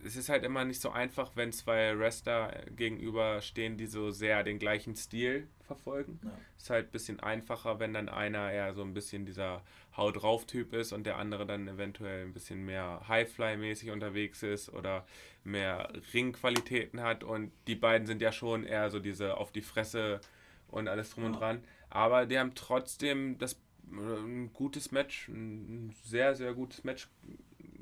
[0.04, 4.58] es ist halt immer nicht so einfach, wenn zwei Wrestler gegenüberstehen, die so sehr den
[4.58, 6.20] gleichen Stil verfolgen.
[6.22, 6.30] Ja.
[6.58, 9.62] Ist halt ein bisschen einfacher, wenn dann einer eher so ein bisschen dieser
[9.96, 14.70] Haut drauf Typ ist und der andere dann eventuell ein bisschen mehr Highfly-mäßig unterwegs ist
[14.74, 15.06] oder
[15.42, 20.20] mehr Ringqualitäten hat und die beiden sind ja schon eher so diese auf die Fresse
[20.68, 21.38] und alles drum und Ja.
[21.38, 21.64] dran.
[21.88, 23.56] Aber die haben trotzdem das
[23.98, 27.08] ein gutes Match, ein sehr, sehr gutes Match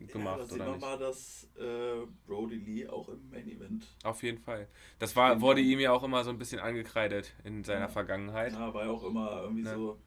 [0.08, 0.80] gemacht, ja, da sieht oder man nicht?
[0.82, 3.86] mal, dass äh, Brody Lee auch im Main Event.
[4.02, 4.68] Auf jeden Fall.
[4.98, 7.88] Das war, wurde ihm ja auch immer so ein bisschen angekreidet in seiner Ja.
[7.88, 8.52] Vergangenheit.
[8.52, 9.74] Ja, war ja auch immer irgendwie Ne?
[9.74, 10.00] so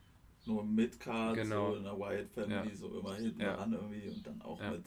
[0.45, 1.71] nur Midcard, Genau.
[1.71, 2.75] so in der Wyatt Family, Ja.
[2.75, 3.55] so immer hinten Ja.
[3.55, 4.71] dran irgendwie und dann auch Ja.
[4.71, 4.83] mit,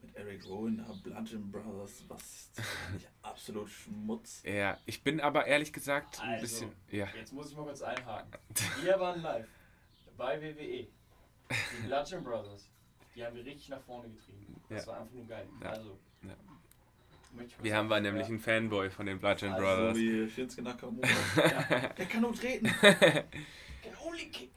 [0.00, 2.50] mit Eric Rowan, Bludgeon Brothers, was
[3.22, 4.42] absolut Schmutz.
[4.46, 6.40] Ja, ich bin aber ehrlich gesagt ein Also.
[6.42, 6.72] bisschen.
[6.90, 7.06] Ja.
[7.14, 8.30] Jetzt muss ich mal kurz einhaken.
[8.82, 9.46] Wir waren live
[10.20, 10.86] bei WWE.
[11.50, 12.70] Die Bludgeon Brothers,
[13.16, 14.60] die haben wir richtig nach vorne getrieben.
[14.68, 14.92] Das Ja.
[14.92, 15.48] war einfach nur geil.
[15.62, 15.70] Ja.
[15.70, 16.36] Also, Ja.
[17.62, 18.28] Wir haben wir sagen, nämlich ja.
[18.28, 19.96] einen Fanboy von den Bludgeon Also Brothers.
[19.96, 21.08] Wie Shinsuke Nakamura.
[21.36, 21.88] Ja.
[21.88, 22.66] Der kann nur treten.
[22.80, 24.50] Can only kick.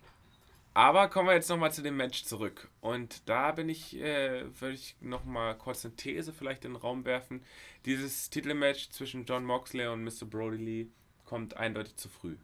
[0.75, 2.67] Aber kommen wir jetzt nochmal zu dem Match zurück.
[2.81, 7.05] Und da bin ich, äh, würde ich nochmal kurz eine These vielleicht in den Raum
[7.05, 7.43] werfen.
[7.85, 10.25] Dieses Titelmatch zwischen John Moxley und Mr.
[10.25, 10.87] Brody Lee
[11.25, 12.37] kommt eindeutig zu früh.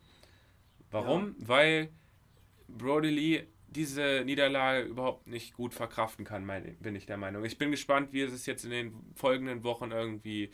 [0.91, 1.35] Warum?
[1.39, 1.89] Weil
[2.77, 7.45] Brody Lee diese Niederlage überhaupt nicht gut verkraften kann, meine, bin ich der Meinung.
[7.45, 10.49] Ich bin gespannt, wie sie es jetzt in den folgenden Wochen irgendwie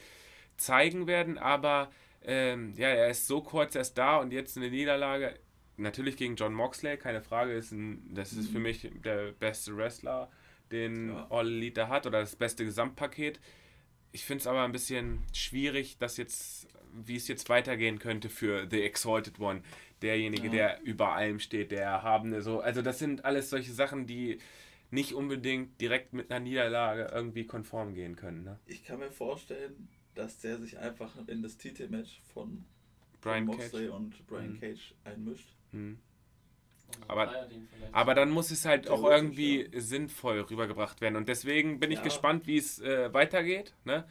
[0.57, 1.91] zeigen werden, aber
[2.23, 5.39] ähm, ja, er ist so kurz erst da und jetzt eine Niederlage.
[5.77, 8.63] Natürlich gegen John Moxley, keine Frage, ist ein, das ist für Mhm.
[8.63, 10.29] mich der beste Wrestler,
[10.71, 11.27] den Ja.
[11.29, 13.39] All Elite hat oder das beste Gesamtpaket.
[14.11, 16.67] Ich finde es aber ein bisschen schwierig, dass jetzt,
[17.05, 19.61] wie es jetzt weitergehen könnte für The Exalted One.
[20.01, 20.51] Derjenige, Ja.
[20.53, 22.59] der über allem steht, der Erhabene, so.
[22.59, 24.39] Also, das sind alles solche Sachen, die
[24.91, 28.43] nicht unbedingt direkt mit einer Niederlage irgendwie konform gehen können.
[28.43, 28.59] Ne?
[28.67, 32.63] Ich kann mir vorstellen, dass der sich einfach in das Titelmatch von
[33.21, 33.95] Brian Moxley Cage.
[33.95, 34.59] und Brian Mhm.
[34.59, 35.49] Cage einmischt.
[35.71, 35.97] Hm.
[36.99, 37.49] Und Aber-.
[37.91, 41.15] Aber dann muss es halt auch irgendwie sinnvoll rübergebracht werden.
[41.15, 42.03] Und deswegen bin ich Ja.
[42.03, 43.73] gespannt, wie es äh, weitergeht.
[43.85, 44.05] Ne?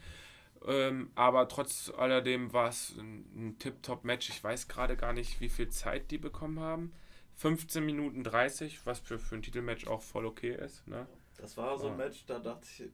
[0.66, 4.30] Ähm, aber trotz alledem war es ein, ein Tip-Top-Match.
[4.30, 6.92] Ich weiß gerade gar nicht, wie viel Zeit die bekommen haben.
[7.36, 10.86] 15 Minuten 30, was für, für ein Titelmatch auch voll okay ist.
[10.86, 11.06] Ne?
[11.36, 11.96] Das war so ein.
[11.96, 12.88] Match, da dachte ich, äh,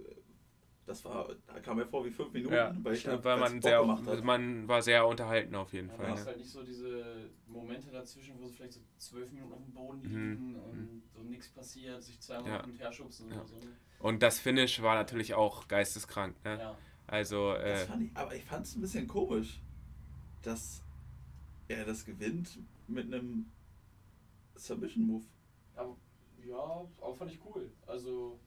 [0.86, 3.60] das war, da kam mir vor wie fünf Minuten, Ja, weil, ich stimmt, weil man
[3.60, 4.24] Bock sehr, gemacht hat.
[4.24, 6.06] man war sehr unterhalten auf jeden Ja, Fall.
[6.06, 6.26] du hast Ne?
[6.26, 9.98] halt nicht so diese Momente dazwischen, wo sie vielleicht so zwölf Minuten auf dem Boden
[10.00, 10.08] Mhm.
[10.32, 12.64] liegen und so nichts passiert, sich zweimal Ja.
[12.64, 13.36] und her schubsen Ja.
[13.36, 13.56] oder so.
[14.00, 16.34] Und das Finish war natürlich auch geisteskrank.
[16.44, 16.58] Ne?
[16.58, 16.76] Ja.
[17.10, 19.60] Also, Das äh, fand ich, aber ich fand es ein bisschen komisch,
[20.42, 20.82] dass
[21.68, 23.46] er das gewinnt mit einem
[24.54, 25.24] Submission-Move.
[25.74, 25.96] Aber
[26.46, 27.70] ja, auch fand ich cool.
[27.86, 28.38] Also,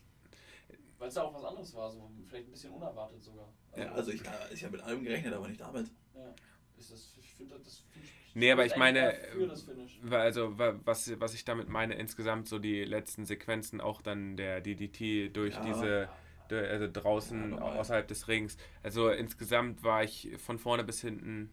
[0.98, 3.52] weil es ja auch was anderes war, so vielleicht ein bisschen unerwartet sogar.
[3.76, 5.92] Ja, also ich, äh, ich habe mit allem gerechnet, aber nicht damit.
[6.16, 6.34] ja.
[6.78, 7.84] ist das, ich finde das.
[8.02, 10.00] Ich, Nee, aber ich meine, Für das Finish.
[10.02, 14.38] Weil Also, wa- was, was ich damit meine, insgesamt so die letzten Sequenzen, auch dann
[14.38, 15.62] der DDT durch Ja.
[15.66, 16.10] diese,
[16.50, 18.58] also draußen Ja, außerhalb des Rings.
[18.82, 21.52] Also insgesamt war ich von vorne bis hinten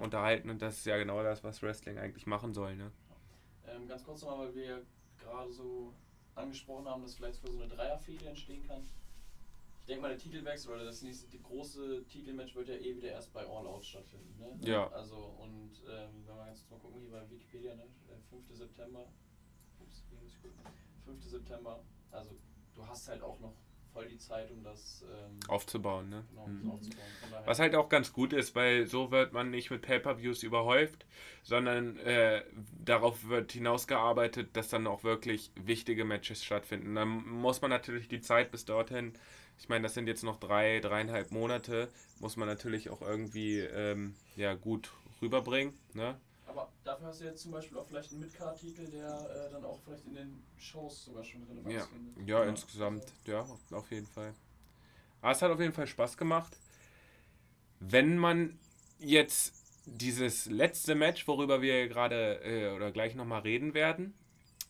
[0.00, 2.76] unterhalten und das ist ja genau das, was Wrestling eigentlich machen soll.
[2.76, 2.90] Ne?
[3.66, 4.82] Ähm, ganz kurz nochmal, weil wir
[5.18, 5.92] gerade so
[6.34, 8.86] angesprochen haben, dass vielleicht für so eine Dreierfehde entstehen kann.
[9.80, 13.08] Ich denke mal, der Titelwechsel oder das nächste die große Titelmatch wird ja eh wieder
[13.08, 14.38] erst bei All Out stattfinden.
[14.38, 14.70] Ne?
[14.70, 14.86] Ja.
[14.88, 17.84] Also, und ähm, wenn wir jetzt mal gucken, hier bei Wikipedia, ne?
[18.10, 18.44] äh, 5.
[18.52, 19.06] September.
[19.80, 20.60] Ups, hier muss ich gucken.
[21.06, 21.24] 5.
[21.24, 21.80] September.
[22.10, 22.36] Also,
[22.74, 23.54] du hast halt auch noch
[23.98, 26.08] voll die Zeit, um das ähm, Aufzubauen.
[26.08, 26.24] Ne?
[26.30, 26.70] genau, Mhm.
[26.70, 27.06] aufzubauen.
[27.44, 31.06] Was halt auch ganz gut ist, weil so wird man nicht mit Pay-Per-Views überhäuft,
[31.42, 32.42] sondern äh,
[32.84, 36.94] darauf wird hinausgearbeitet, dass dann auch wirklich wichtige Matches stattfinden.
[36.94, 39.14] Dann muss man natürlich die Zeit bis dorthin,
[39.58, 41.88] ich meine, das sind jetzt noch drei, dreieinhalb Monate,
[42.20, 45.76] muss man natürlich auch irgendwie ähm, ja, gut rüberbringen.
[45.94, 46.14] Ne?
[46.48, 49.78] Aber dafür hast du jetzt zum Beispiel auch vielleicht einen Midcard-Titel, der äh, dann auch
[49.84, 51.84] vielleicht in den Shows sogar schon Relevanz Ja.
[51.86, 52.28] findet.
[52.28, 52.48] Ja, Ja.
[52.50, 54.34] insgesamt, ja, auf jeden Fall.
[55.20, 56.56] Aber es hat auf jeden Fall Spaß gemacht.
[57.80, 58.58] Wenn man
[58.98, 59.54] jetzt
[59.86, 64.14] dieses letzte Match, worüber wir gerade äh, oder gleich nochmal reden werden,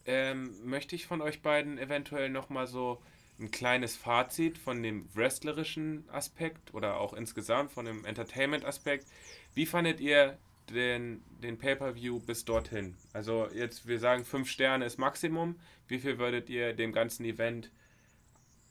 [0.07, 3.01] ähm, möchte ich von euch beiden eventuell nochmal so
[3.38, 9.07] ein kleines Fazit von dem wrestlerischen Aspekt oder auch insgesamt von dem Entertainment-Aspekt.
[9.55, 10.38] Wie fandet ihr
[10.71, 12.97] den, den Pay-Per-View bis dorthin?
[13.13, 15.59] Also jetzt, wir sagen, fünf Sterne ist Maximum.
[15.87, 17.71] Wie viel würdet ihr dem ganzen Event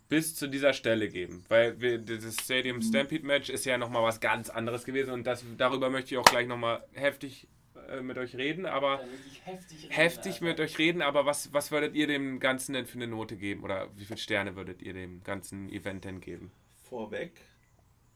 [0.10, 1.44] bis zu dieser Stelle geben?
[1.50, 5.44] Weil wir, dieses Stadium Stampede Match ist ja nochmal was ganz anderes gewesen und das,
[5.58, 7.48] darüber möchte ich auch gleich nochmal heftig
[7.90, 9.00] äh, mit euch reden, aber
[9.44, 12.98] heftig reden, heftig mit euch reden, aber was, was würdet ihr dem Ganzen denn für
[12.98, 13.64] eine Note geben?
[13.64, 16.52] Oder wie viele Sterne würdet ihr dem ganzen Event denn geben?
[16.84, 17.34] Vorweg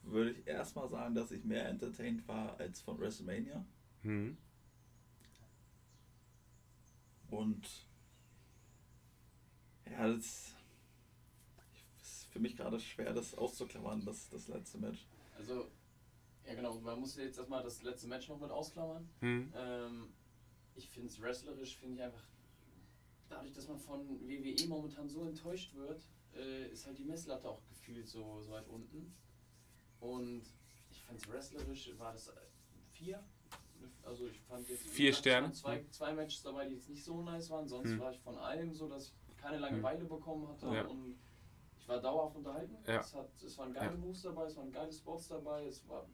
[0.04, 3.66] würde ich erstmal sagen, dass ich mehr entertained war als von WrestleMania.
[4.02, 4.38] Hm?
[7.30, 7.68] Und
[9.90, 10.54] ja, das
[12.02, 15.08] ist für mich gerade schwer, das auszuklammern, das, das letzte Match.
[15.38, 15.70] Also,
[16.46, 19.08] ja genau, man muss jetzt erstmal das letzte Match noch mit ausklammern.
[19.20, 19.54] Hm?
[19.56, 20.14] Ähm,
[20.76, 22.24] ich finde es wrestlerisch, finde ich einfach,
[23.30, 27.62] dadurch, dass man von WWE momentan so enttäuscht wird, äh, ist halt die Messlatte auch
[27.70, 29.14] gefühlt so, so weit unten.
[30.02, 30.42] Und
[30.92, 32.32] ich fand es wrestlerisch, war das äh,
[32.92, 33.24] vier?
[34.04, 35.52] Also ich fand jetzt Vier Sterne?
[35.54, 38.00] Zwei, zwei Matches dabei, die jetzt nicht so nice waren, sonst Hm.
[38.00, 40.86] war ich von allem so, dass ich keine Langeweile bekommen hatte Ja.
[40.88, 41.18] und
[41.80, 42.76] ich war dauerhaft unterhalten.
[42.88, 43.00] Ja.
[43.00, 43.98] Es, hat, es waren geile Ja.
[43.98, 46.06] Moves dabei, es waren geile Spots dabei, es war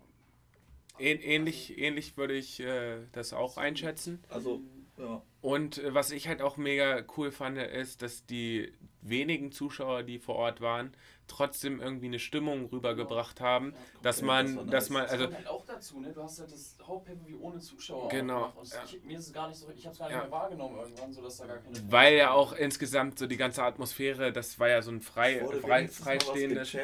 [1.00, 4.24] Ähn, ähnlich, ähnlich würde ich äh, das auch einschätzen.
[4.30, 4.62] Also,
[4.98, 10.04] ja, Und äh, was ich halt auch mega cool fand, ist, dass die wenigen Zuschauer,
[10.04, 10.92] die vor Ort waren,
[11.28, 15.24] trotzdem irgendwie eine Stimmung rübergebracht haben, Ja, dass Ja, man, das dass man, Das also
[15.26, 16.12] kommt halt auch dazu, ne?
[16.12, 18.10] Du hast halt das Hauptpay-Per-View ohne Zuschauer.
[18.10, 18.52] Genau.
[18.58, 18.84] Und ja.
[18.86, 20.24] ich, mir ist es gar nicht so, ich habe es gar nicht Ja.
[20.24, 21.92] mehr wahrgenommen irgendwann, sodass da gar keine.
[21.92, 25.88] weil ja auch insgesamt so die ganze Atmosphäre, das war ja so ein frei, frei
[25.88, 26.76] freistehendes.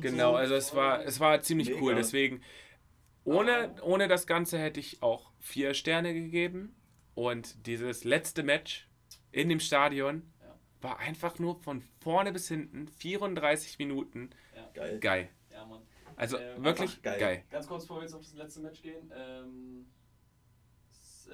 [0.00, 0.36] Genau, so.
[0.36, 1.80] also es war, es war ziemlich Mega.
[1.82, 1.94] cool.
[1.94, 2.42] Deswegen,
[3.24, 6.74] ohne, ohne das Ganze hätte ich auch vier Sterne gegeben.
[7.18, 8.88] Und dieses letzte Match
[9.32, 10.54] in dem Stadion Ja.
[10.82, 14.30] war einfach nur von vorne bis hinten 34 Minuten
[14.72, 15.00] Geil.
[15.00, 15.28] geil.
[15.50, 15.82] Ja, Mann.
[16.14, 17.18] Also Äh, wirklich geil.
[17.18, 17.44] geil.
[17.50, 19.12] Ganz kurz, bevor wir jetzt auf das letzte Match gehen.
[19.16, 19.90] Ähm,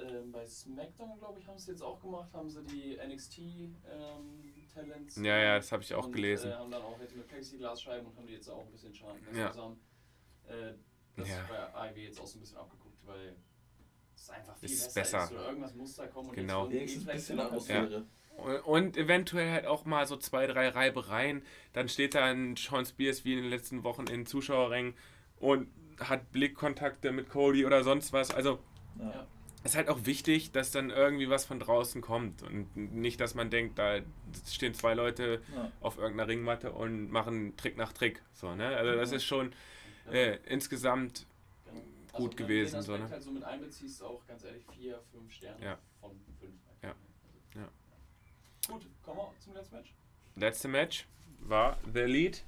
[0.01, 5.17] ähm, bei SmackDown, glaube ich, haben sie jetzt auch gemacht, haben sie die NXT-Talents.
[5.17, 6.49] Ja, ja, das habe ich auch und, gelesen.
[6.51, 9.21] Äh, haben dann auch jetzt mit Plexiglasscheiben und haben die jetzt auch ein bisschen Schaden
[9.35, 9.51] Ja.
[9.51, 9.79] zusammen.
[10.47, 10.73] Äh,
[11.15, 11.41] das Ja.
[11.43, 13.35] ist bei AEW jetzt auch so ein bisschen abgeguckt, weil
[14.15, 15.35] es einfach viel Ist besser, besser.
[15.35, 15.47] ist.
[15.47, 16.29] Irgendwas muss da kommen.
[16.29, 16.69] Und Genau.
[16.69, 17.97] Wenigstens ein bisschen Atmosphäre.
[17.97, 18.05] Und-
[18.65, 21.41] Und eventuell halt auch mal so zwei, drei Reibereien.
[21.71, 24.93] Dann steht da ein Sean Spears wie in den letzten Wochen in Zuschauerrängen
[25.39, 25.69] und
[26.01, 28.31] hat Blickkontakte mit Cody oder sonst was.
[28.31, 28.59] Also
[28.99, 29.05] Ja.
[29.11, 29.27] Ja.
[29.63, 32.43] ist halt auch wichtig, dass dann irgendwie was von draußen kommt.
[32.43, 33.99] Und nicht, dass man denkt, da
[34.51, 35.71] stehen zwei Leute Ja.
[35.79, 38.21] auf irgendeiner Ringmatte und machen Trick nach Trick.
[38.33, 38.67] So, ne?
[38.75, 39.15] Also das Ja.
[39.17, 39.53] ist schon
[40.07, 40.11] Ja.
[40.11, 41.25] äh, insgesamt.
[42.17, 43.09] Gut wenn du gewesen, Den so, ne?
[43.09, 45.77] halt so mit einbeziehst, auch ganz ehrlich vier, fünf Sterne Ja.
[45.99, 46.53] von fünf.
[46.83, 46.89] Ja.
[46.93, 48.73] Also, Ja.
[48.73, 49.93] Gut, kommen wir zum letzten Match.
[50.35, 51.07] letzte Match
[51.39, 52.41] war The Elite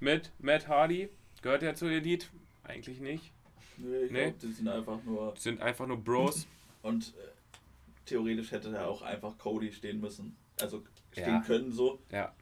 [0.00, 1.08] mit Matt Hardy.
[1.42, 2.26] Gehört er zur Elite?
[2.62, 3.32] Eigentlich nicht.
[3.76, 4.30] Nee, ich Nee.
[4.30, 5.34] glaube, die sind einfach nur.
[5.36, 6.46] Sind einfach nur Bros.
[6.82, 7.28] Und äh,
[8.06, 10.36] theoretisch hätte da auch einfach Cody stehen müssen.
[10.60, 11.40] Also stehen Ja.
[11.40, 12.00] können so.
[12.10, 12.34] Ja.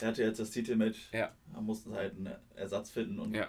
[0.00, 1.08] Er hatte jetzt das Titelmatch.
[1.12, 1.32] Ja.
[1.52, 3.48] Da mussten sie halt einen Ersatz finden und Ja.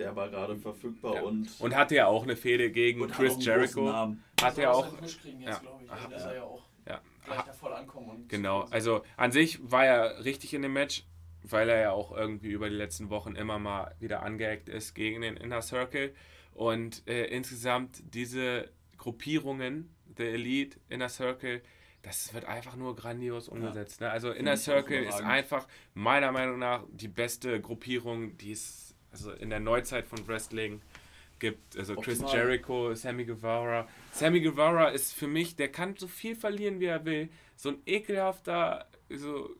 [0.00, 1.22] Der war gerade verfügbar Ja.
[1.22, 3.84] und, Und hatte ja auch eine Fehde gegen und hat Chris großen Jericho.
[3.84, 4.24] Namen.
[4.42, 4.88] Hat er auch.
[5.22, 5.68] kriegen jetzt, ja.
[5.88, 5.94] Aha.
[5.94, 7.00] Also, der soll ja auch Ja.
[7.24, 8.10] gleich da voll ankommen.
[8.10, 11.04] Und Genau, also an sich war er richtig in dem Match.
[11.42, 15.22] weil er ja auch irgendwie über die letzten Wochen immer mal wieder angeeckt ist gegen
[15.22, 16.14] den Inner Circle.
[16.52, 21.62] Und äh, insgesamt diese Gruppierungen, The Elite, Inner Circle,
[22.02, 24.00] das wird einfach nur grandios umgesetzt.
[24.02, 24.10] Ne?
[24.10, 29.50] Also Inner Circle ist einfach meiner Meinung nach die beste Gruppierung, die es also in
[29.50, 30.80] der Neuzeit von Wrestling
[31.38, 31.76] gibt.
[31.76, 32.36] Also Chris Optimal.
[32.36, 33.88] Jericho, Sammy Guevara.
[34.12, 37.28] Sammy Guevara ist für mich, der kann so viel verlieren, wie er will.
[37.56, 39.50] So ein ekelhafter, so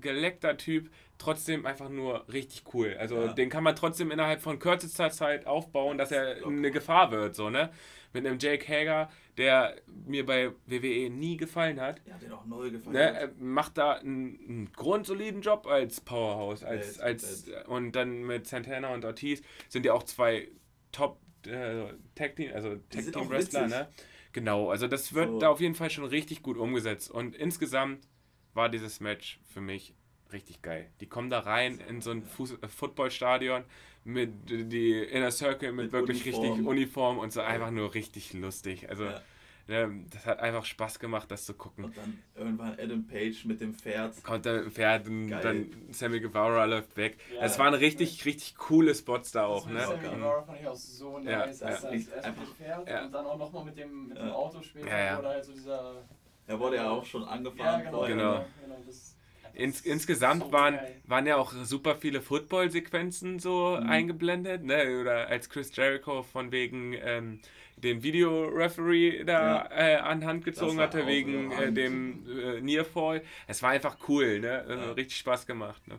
[0.00, 2.96] geleckter Typ, trotzdem einfach nur richtig cool.
[2.98, 3.32] Also ja.
[3.32, 7.50] den kann man trotzdem innerhalb von kürzester Zeit aufbauen, dass er eine Gefahr wird, so,
[7.50, 7.70] ne?
[8.12, 12.00] Mit einem Jake Hager, der mir bei WWE nie gefallen hat.
[12.06, 13.40] Ja, den auch neu gefallen ne, hat.
[13.40, 16.64] Macht da einen, einen grundsoliden Job als Powerhouse.
[16.64, 20.48] Als, ja, als, und dann mit Santana und Ortiz sind ja auch zwei
[20.92, 23.88] Top äh, Tag Team, also Tag Team Wrestler, ne?
[24.32, 25.38] Genau, also das wird so.
[25.38, 27.10] da auf jeden Fall schon richtig gut umgesetzt.
[27.10, 28.06] Und insgesamt
[28.54, 29.94] war dieses Match für mich
[30.32, 30.86] richtig geil.
[31.00, 33.64] Die kommen da rein in so ein Fuß äh, Footballstadion
[34.04, 36.44] mit die Inner Circle mit, mit wirklich Uniform.
[36.44, 38.88] richtig Uniform und so einfach nur richtig lustig.
[38.88, 39.20] Also ja.
[39.68, 41.84] ne, das hat einfach Spaß gemacht, das zu gucken.
[41.84, 44.22] Und dann irgendwann Adam Page mit dem Pferd.
[44.24, 45.40] Kommt der Pferd und geil.
[45.42, 47.18] dann Sammy Guevara läuft weg.
[47.34, 49.68] Ja, es waren richtig, richtig coole Spots da auch.
[49.68, 49.80] Ne?
[49.80, 51.60] Sammy Guevara fand ich auch so nice.
[51.60, 51.92] Ja, also ja.
[51.92, 53.04] Erst, erst mit dem Pferd ja.
[53.04, 54.88] und dann auch nochmal mit dem, mit dem Auto später.
[54.88, 55.18] Ja, ja.
[55.18, 56.02] Oder halt so dieser...
[56.46, 57.84] Er wurde ja auch schon angefahren.
[57.84, 58.06] Ja, genau.
[58.06, 58.44] genau.
[58.60, 59.14] genau das,
[59.54, 63.88] Ins, insgesamt so waren, waren ja auch super viele Football-Sequenzen so mhm.
[63.88, 65.00] eingeblendet, ne?
[65.00, 67.40] Oder als Chris Jericho von wegen ähm,
[67.76, 69.70] den Videoreferee da ja.
[69.70, 73.22] äh, an Hand gezogen hatte, wegen äh, dem äh, Nearfall.
[73.46, 74.64] Es war einfach cool, ne?
[74.66, 74.92] Also ja.
[74.92, 75.98] Richtig Spaß gemacht, ne?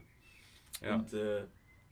[0.82, 0.96] Ja.
[0.96, 1.44] Und äh,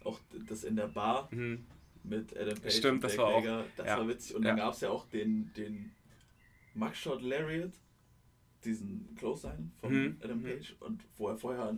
[0.03, 1.65] auch das in der Bar mhm.
[2.03, 3.43] mit Adam Page Stimmt, das war auch,
[3.75, 3.97] das ja.
[3.97, 4.35] war witzig.
[4.35, 5.91] Und dann gab es ja auch den, den
[6.73, 7.71] Mugshot Lariat
[8.65, 10.17] diesen Close-Sign von mhm.
[10.23, 10.43] Adam mhm.
[10.43, 11.75] Page und wo er vorher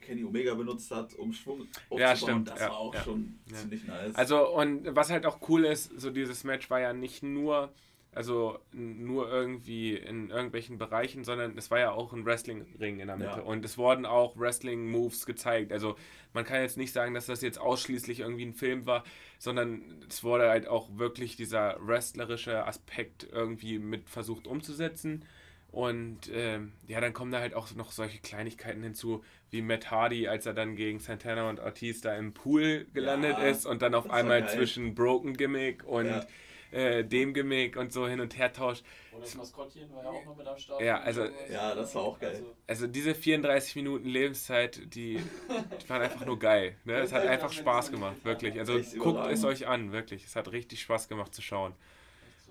[0.00, 2.48] Kenny Omega benutzt hat, um Schwung aufzubauen, ja, stimmt.
[2.48, 3.02] das ja, war auch ja.
[3.02, 4.14] schon ziemlich nice.
[4.14, 7.72] Also und was halt auch cool ist, so dieses Match war ja nicht nur
[8.14, 13.16] also nur irgendwie in irgendwelchen Bereichen, sondern es war ja auch ein Wrestling-Ring in der
[13.16, 13.38] Mitte.
[13.38, 13.42] Ja.
[13.42, 15.72] Und es wurden auch Wrestling-Moves gezeigt.
[15.72, 15.96] Also
[16.34, 19.02] man kann jetzt nicht sagen, dass das jetzt ausschließlich irgendwie ein Film war,
[19.38, 25.24] sondern es wurde halt auch wirklich dieser wrestlerische Aspekt irgendwie mit versucht umzusetzen.
[25.72, 30.28] Und ähm, ja, dann kommen da halt auch noch solche Kleinigkeiten hinzu, wie Matt Hardy,
[30.28, 33.94] als er dann gegen Santana und Ortiz da im Pool gelandet ja, ist und dann
[33.94, 36.26] auf einmal zwischen Broken Gimmick und ja.
[36.72, 38.84] äh, dem Gimmick und so hin und her tauscht.
[39.12, 40.82] Und das Maskottchen war ja auch noch mit am Start.
[40.82, 42.32] Ja, also, ja das war auch geil.
[42.32, 46.76] Also, also diese 34 Minuten Lebenszeit, die, die waren einfach nur geil.
[46.84, 46.96] Ne?
[46.96, 48.58] Es hat einfach Spaß gemacht, wirklich.
[48.58, 50.26] Also guckt es euch an, wirklich.
[50.26, 51.72] Es hat richtig Spaß gemacht zu schauen.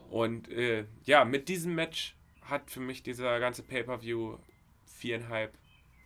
[0.09, 2.15] Und äh, ja, mit diesem Match
[2.51, 4.37] hat für mich dieser ganze Pay-Per-View
[4.85, 5.53] viereinhalb,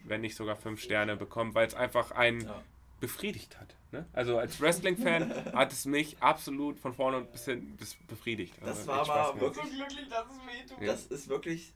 [0.05, 2.63] wenn nicht sogar fünf Sterne bekommen, weil es einfach einen ja.
[3.01, 3.75] befriedigt hat.
[3.91, 4.05] Ne?
[4.13, 8.53] Also als Wrestling-Fan hat es mich absolut von vorne bis hin bis befriedigt.
[8.61, 10.87] Also das war aber wirklich, so glücklich, dass es wehtut.
[10.87, 11.73] Das ist wirklich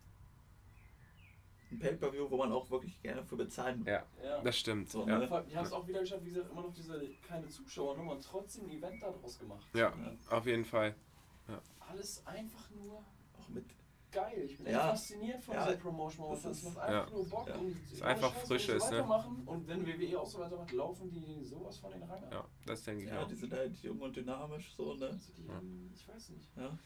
[1.72, 4.42] ein Pay-Per-View, wo man auch wirklich gerne für bezahlen Ja, ja.
[4.42, 4.90] das stimmt.
[4.90, 5.20] So, ja.
[5.20, 5.46] Ne?
[5.50, 8.66] Die haben es auch wieder geschafft, wie gesagt, immer noch diese keine Zuschauernummer und trotzdem
[8.66, 9.68] ein Event daraus gemacht.
[9.74, 9.94] Ja,
[10.30, 10.96] auf jeden Fall.
[11.80, 13.04] Alles einfach nur
[13.40, 13.66] auch mit
[14.12, 14.44] geil.
[14.46, 14.90] Ich bin ja.
[14.90, 15.66] fasziniert von ja.
[15.66, 16.52] dieser Promotion momentan.
[16.52, 17.14] Es macht einfach ja.
[17.14, 17.56] nur Bock ja.
[17.56, 19.44] und ist einfach frisches, so weitermachen.
[19.46, 19.52] Ne?
[19.52, 23.04] Und wenn WWE auch so weitermacht, laufen die sowas von den Rang Ja, das denke
[23.04, 23.28] ich ja, auch.
[23.28, 25.08] die sind halt jung und dynamisch so, ne?
[25.08, 26.48] Also die, ich weiß nicht.
[26.58, 26.78] Ja.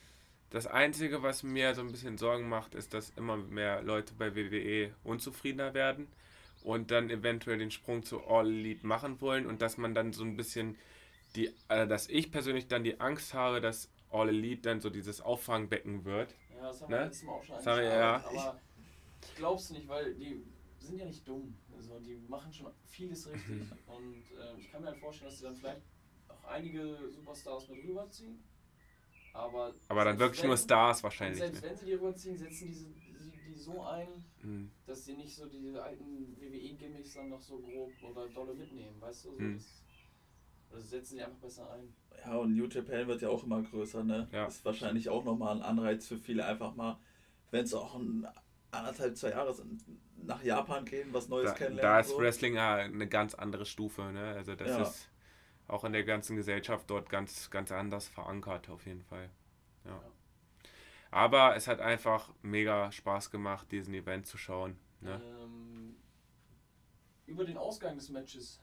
[0.50, 4.36] Das Einzige, was mir so ein bisschen Sorgen macht, ist, dass immer mehr Leute bei
[4.36, 6.06] WWE unzufriedener werden
[6.62, 10.22] und dann eventuell den Sprung zu All Elite machen wollen und dass man dann so
[10.22, 10.76] ein bisschen
[11.34, 15.20] die, äh, dass ich persönlich dann die Angst habe, dass All Elite dann so dieses
[15.20, 16.98] Auffangbecken wird ja, das haben ne?
[16.98, 17.84] wir letztes Mal auch schon angesprochen.
[17.84, 18.24] Ja.
[18.26, 18.60] Aber
[19.22, 20.44] ich glaub's nicht, weil die
[20.78, 21.56] sind ja nicht dumm.
[21.76, 23.62] Also die machen schon vieles richtig.
[23.86, 25.82] Und äh, ich kann mir halt vorstellen, dass sie dann vielleicht
[26.28, 28.42] auch einige Superstars mit rüberziehen.
[29.32, 31.38] Aber, aber dann wirklich wenn, nur Stars wahrscheinlich.
[31.38, 34.70] Selbst wenn sie die rüberziehen, setzen diese, die, die so ein, mhm.
[34.86, 39.24] dass sie nicht so diese alten WWE-Gimmicks dann noch so grob oder dolle mitnehmen, weißt
[39.24, 39.32] du?
[39.32, 39.54] So mhm.
[39.56, 39.83] das,
[40.74, 41.94] also setzen sie einfach besser ein.
[42.24, 44.28] Ja, und New Japan wird ja auch immer größer, ne?
[44.32, 44.46] Ja.
[44.46, 46.98] Ist wahrscheinlich auch nochmal ein Anreiz für viele, einfach mal,
[47.50, 48.26] wenn es auch ein
[48.70, 49.84] anderthalb, zwei Jahre sind,
[50.16, 51.92] nach Japan gehen, was Neues da, kennenlernen.
[51.92, 52.18] Da ist so.
[52.18, 54.34] Wrestling ja eine ganz andere Stufe, ne?
[54.34, 54.82] Also das ja.
[54.82, 55.08] ist
[55.68, 59.30] auch in der ganzen Gesellschaft dort ganz, ganz anders verankert, auf jeden Fall.
[59.84, 59.90] Ja.
[59.90, 60.02] ja.
[61.10, 64.76] Aber es hat einfach mega Spaß gemacht, diesen Event zu schauen.
[65.00, 65.20] Ne?
[65.22, 65.96] Ähm,
[67.26, 68.60] über den Ausgang des Matches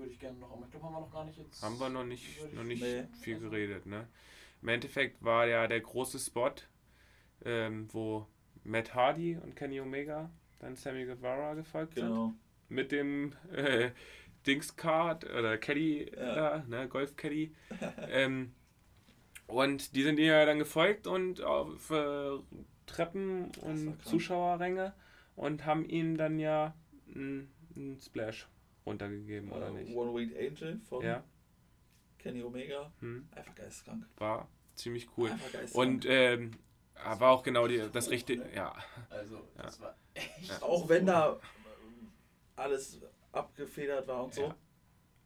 [0.00, 1.62] würde ich gerne noch, aber ich glaube, haben wir noch gar nicht jetzt.
[1.62, 3.04] Haben wir noch nicht, noch nicht nee.
[3.20, 4.08] viel geredet, ne?
[4.62, 6.52] Im Endeffekt war ja der große Spot,
[7.44, 8.26] ähm, wo
[8.64, 10.30] Matt Hardy und Kenny Omega
[10.60, 12.26] dann Sammy Guevara gefolgt genau.
[12.26, 12.36] sind.
[12.68, 13.90] mit dem äh,
[14.46, 16.34] Dingskart oder Caddy, Ja.
[16.34, 17.54] da, ne, Golf Caddy.
[18.10, 18.52] ähm,
[19.46, 22.38] und die sind ihr ja dann gefolgt und auf äh,
[22.86, 24.02] Treppen und.
[24.04, 24.94] Zuschauerränge
[25.34, 26.74] und haben ihm dann ja
[27.14, 28.48] einen Splash
[28.86, 29.96] runtergegeben, oder Äh, nicht?
[29.96, 31.22] One Winged Angel von Ja,
[32.18, 32.90] Kenny Omega.
[33.00, 34.06] hm, Einfach geisteskrank.
[34.18, 35.30] war ziemlich cool.
[35.30, 35.88] Einfach geisteskrank.
[35.88, 36.50] Und ähm,
[37.18, 38.74] war auch genau die, das richtige, ja,
[39.08, 40.48] Also, das war echt.
[40.48, 40.62] Ja.
[40.62, 42.08] auch wenn da ähm,
[42.56, 43.00] alles
[43.32, 44.42] abgefedert war und so.
[44.42, 44.54] Ja.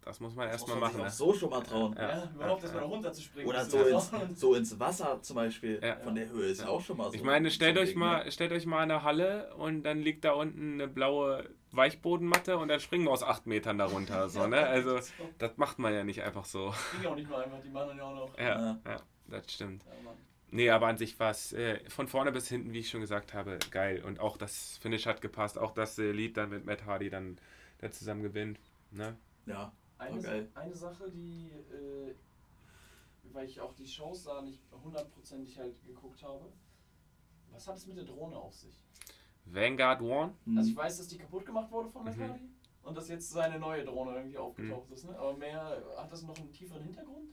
[0.03, 1.11] das muss man das erstmal muss man machen.
[1.11, 1.27] sich Ne?
[1.29, 1.95] auch so schon mal trauen.
[1.97, 2.31] Ja, Ja.
[2.35, 3.49] überhaupt erstmal noch runterzuspringen.
[3.49, 5.81] Oder so ins, so ins Wasser zum Beispiel.
[5.83, 5.97] Ja.
[5.97, 6.69] Von der Höhe ist Ja.
[6.69, 7.15] auch schon mal so.
[7.15, 8.31] Ich meine, stellt euch Ding, mal, ne?
[8.31, 12.81] stellt euch mal eine Halle und dann liegt da unten eine blaue Weichbodenmatte und dann
[12.81, 14.29] springen wir aus acht Metern darunter.
[14.29, 14.67] So, ne?
[14.67, 14.99] Also
[15.39, 16.73] das macht man ja nicht einfach so.
[16.93, 18.39] Ging ja auch nicht nur einfach, die machen dann ja auch noch.
[18.39, 18.81] Ja, Ja.
[18.87, 18.97] ja
[19.27, 19.85] das stimmt.
[19.85, 20.15] Ja.
[20.51, 23.35] Nee, aber an sich war es äh, von vorne bis hinten, wie ich schon gesagt
[23.35, 24.05] habe, geil.
[24.05, 25.59] Und auch das Finish hat gepasst.
[25.59, 27.39] Auch das äh, Lied dann mit Matt Hardy dann
[27.79, 28.61] da zusammen gewinnt.
[28.93, 29.17] Ne?
[29.47, 30.49] Ja, Eine, geil.
[30.55, 32.15] eine Sache, die, äh,
[33.33, 36.53] weil ich auch die Shows da nicht hundertprozentig halt geguckt habe.
[37.51, 38.85] Was hat es mit der Drohne auf sich?
[39.47, 40.33] Vanguard One.
[40.57, 42.23] Also ich weiß, dass die kaputt gemacht wurde von Matt Mhm.
[42.23, 42.41] Hardy
[42.83, 45.19] und dass jetzt seine neue Drohne irgendwie aufgetaucht ist, ne?
[45.19, 47.29] Aber mehr, hat das noch einen tieferen Hintergrund?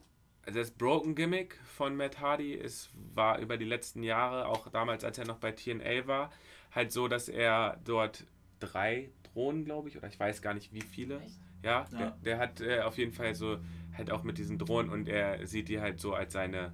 [0.45, 5.03] Also das Broken Gimmick von Matt Hardy ist, war über die letzten Jahre, auch damals,
[5.03, 6.31] als er noch bei TNA war,
[6.71, 8.25] halt so, dass er dort
[8.59, 11.19] drei Drohnen, glaube ich, oder ich weiß gar nicht wie viele.
[11.21, 11.37] Echt?
[11.63, 11.97] Ja, Ja.
[11.97, 13.59] Der, der hat äh, auf jeden Fall so
[13.95, 16.73] halt auch mit diesen Drohnen und er sieht die halt so als seine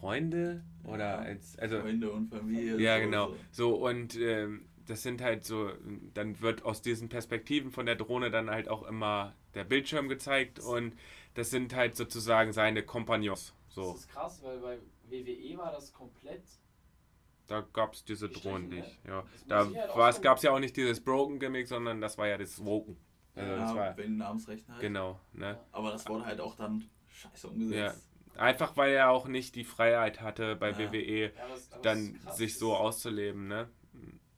[0.00, 1.18] Freunde oder Ja.
[1.18, 2.78] als also Freunde und Familie.
[2.80, 3.74] ja so, genau So.
[3.76, 5.70] und ähm, das sind halt so
[6.12, 10.58] dann wird aus diesen Perspektiven von der Drohne dann halt auch immer der Bildschirm gezeigt
[10.60, 10.94] und
[11.34, 14.78] das sind halt sozusagen seine Kompagnons so Das ist krass, weil bei
[15.08, 16.42] WWE war das komplett.
[17.46, 18.76] da gab es diese Drohnen ne?
[18.76, 22.18] nicht ja Das da halt gab es ja auch nicht dieses Broken Gimmick sondern das
[22.18, 22.96] war ja das Woken
[23.36, 24.80] also das Ja, war wegen Namensrechten halt.
[24.82, 28.08] genau ne Aber das wurde halt auch dann scheiße umgesetzt.
[28.36, 30.78] Einfach weil er auch nicht die Freiheit hatte bei Ja.
[30.78, 33.68] WWE, Ja, es dann krass, sich so auszuleben, ne?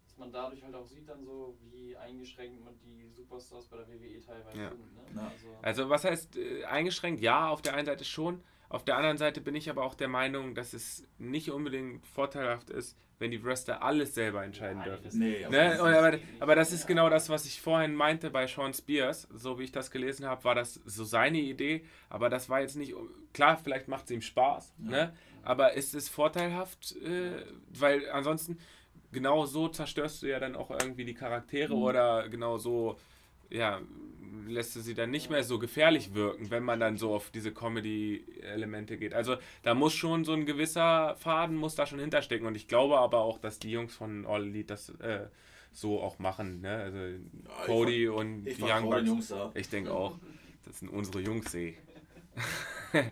[0.04, 3.88] Dass man dadurch halt auch sieht, dann so, wie eingeschränkt man die Superstars bei der
[3.88, 4.70] WWE teilweise Ja.
[4.70, 5.14] sind.
[5.14, 5.20] Ne?
[5.22, 7.20] Also, Also was heißt äh, eingeschränkt?
[7.20, 8.42] Ja, auf der einen Seite schon.
[8.68, 12.70] Auf der anderen Seite bin ich aber auch der Meinung, dass es nicht unbedingt vorteilhaft
[12.70, 15.18] ist, wenn die Wrestler alles selber entscheiden Nein, dürfen.
[15.18, 15.68] Nee, aber Ne?
[15.70, 19.26] das aber, aber das ist genau das, was ich vorhin meinte bei Sean Spears.
[19.34, 21.84] So wie ich das gelesen habe, war das so seine Idee.
[22.10, 22.94] Aber das war jetzt nicht.
[23.32, 24.74] Klar, vielleicht macht es ihm Spaß.
[24.84, 24.90] Ja.
[24.90, 25.12] Ne?
[25.42, 26.96] Aber ist es vorteilhaft?
[26.96, 28.58] Äh, weil ansonsten,
[29.12, 31.82] genau so zerstörst du ja dann auch irgendwie die Charaktere Mhm.
[31.82, 32.98] oder genau so.
[33.50, 33.80] Ja,
[34.46, 38.96] lässt sie dann nicht mehr so gefährlich wirken, wenn man dann so auf diese Comedy-Elemente
[38.96, 39.12] geht.
[39.14, 42.98] Also da muss schon so ein gewisser Faden muss da schon hinterstecken und ich glaube
[42.98, 45.26] aber auch, dass die Jungs von All Elite das äh,
[45.72, 46.60] so auch machen.
[46.60, 46.70] Ne?
[46.76, 49.06] Also Ja, Cody und Ich die Young Bucks.
[49.06, 49.50] Jungs da.
[49.54, 50.16] Ich denke auch,
[50.64, 51.76] das sind unsere Jungs, ey.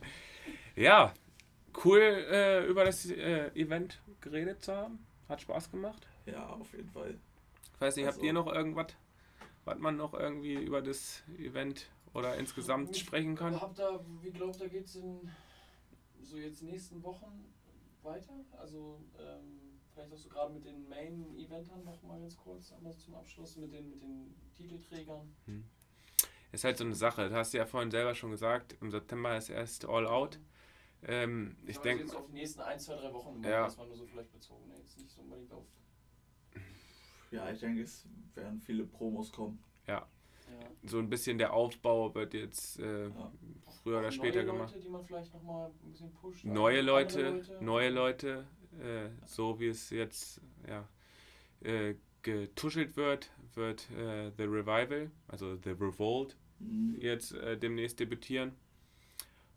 [0.76, 1.12] ja,
[1.84, 4.98] cool äh, über das äh, Event geredet zu haben.
[5.28, 6.06] Hat Spaß gemacht.
[6.26, 7.16] Ja, auf jeden Fall.
[7.74, 8.86] Ich weiß nicht, habt Also- ihr noch irgendwas,
[9.64, 13.60] was man noch irgendwie über das Event oder insgesamt Ich sprechen kann?
[13.60, 15.30] Hab da, wie glaubt, da geht es in
[16.22, 17.52] so jetzt nächsten Wochen
[18.02, 18.44] weiter?
[18.58, 23.56] Also ähm, vielleicht auch so gerade mit den Main-Eventern noch mal ganz kurz zum Abschluss
[23.56, 25.34] mit den, mit den Titelträgern.
[26.52, 27.22] Ist halt so eine Sache.
[27.22, 28.76] Das hast du ja vorhin selber schon gesagt.
[28.80, 30.38] Im September ist erst All Out.
[31.06, 33.64] Ähm, ich denke, jetzt auf die nächsten ein, zwei, drei Wochen Ja.
[33.64, 34.74] das war nur so vielleicht bezogen, ne?
[34.78, 35.66] jetzt nicht so unbedingt auf.
[37.34, 39.58] Ja, ich denke, es werden viele Promos kommen.
[39.86, 40.06] Ja.
[40.84, 43.32] so ein bisschen der Aufbau wird jetzt äh, Ja.
[43.82, 44.72] früher oder später neue gemacht.
[44.74, 46.44] Leute, die man vielleicht noch mal ein bisschen pusht.
[46.44, 48.46] neue andere Leute, neue Leute,
[48.80, 50.86] äh, so wie es jetzt ja,
[51.68, 56.96] äh, getuschelt wird, wird äh, The Revival, also The Revolt, Mhm.
[57.00, 58.52] jetzt äh, demnächst debütieren.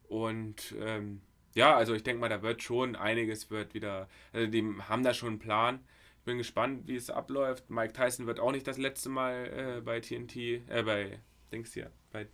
[0.09, 1.21] Und ähm,
[1.53, 5.13] ja, also ich denke mal, da wird schon einiges wird wieder, also die haben da
[5.13, 5.79] schon einen Plan.
[6.27, 7.69] Ich bin gespannt, wie es abläuft.
[7.69, 11.19] Mike Tyson wird auch nicht das letzte Mal äh, bei TNT, äh, bei
[11.53, 12.27] Dings hier, bei.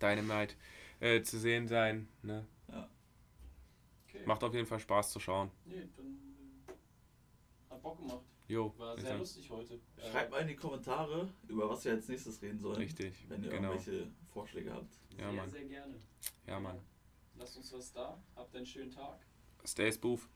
[0.00, 0.54] Dynamite
[1.00, 2.06] äh, zu sehen sein.
[2.22, 2.46] Ne?
[2.68, 4.20] Okay.
[4.24, 5.50] Macht auf jeden Fall Spaß zu schauen.
[5.64, 6.06] Nee, dann
[6.68, 8.22] äh, hat Bock gemacht.
[8.46, 9.80] Jo, War sehr ja lustig heute.
[10.12, 12.76] Schreibt mal in die Kommentare, über was wir als nächstes reden sollen.
[12.76, 13.24] richtig.
[13.28, 13.72] Wenn ihr Genau.
[13.72, 14.94] irgendwelche Vorschläge habt.
[15.18, 15.50] Ja, sehr, Mann.
[15.50, 15.94] sehr gerne.
[16.46, 16.78] Ja, Mann.
[17.34, 18.22] Lasst uns was da.
[18.36, 19.18] Habt einen schönen Tag.
[19.64, 20.28] Stay spoof.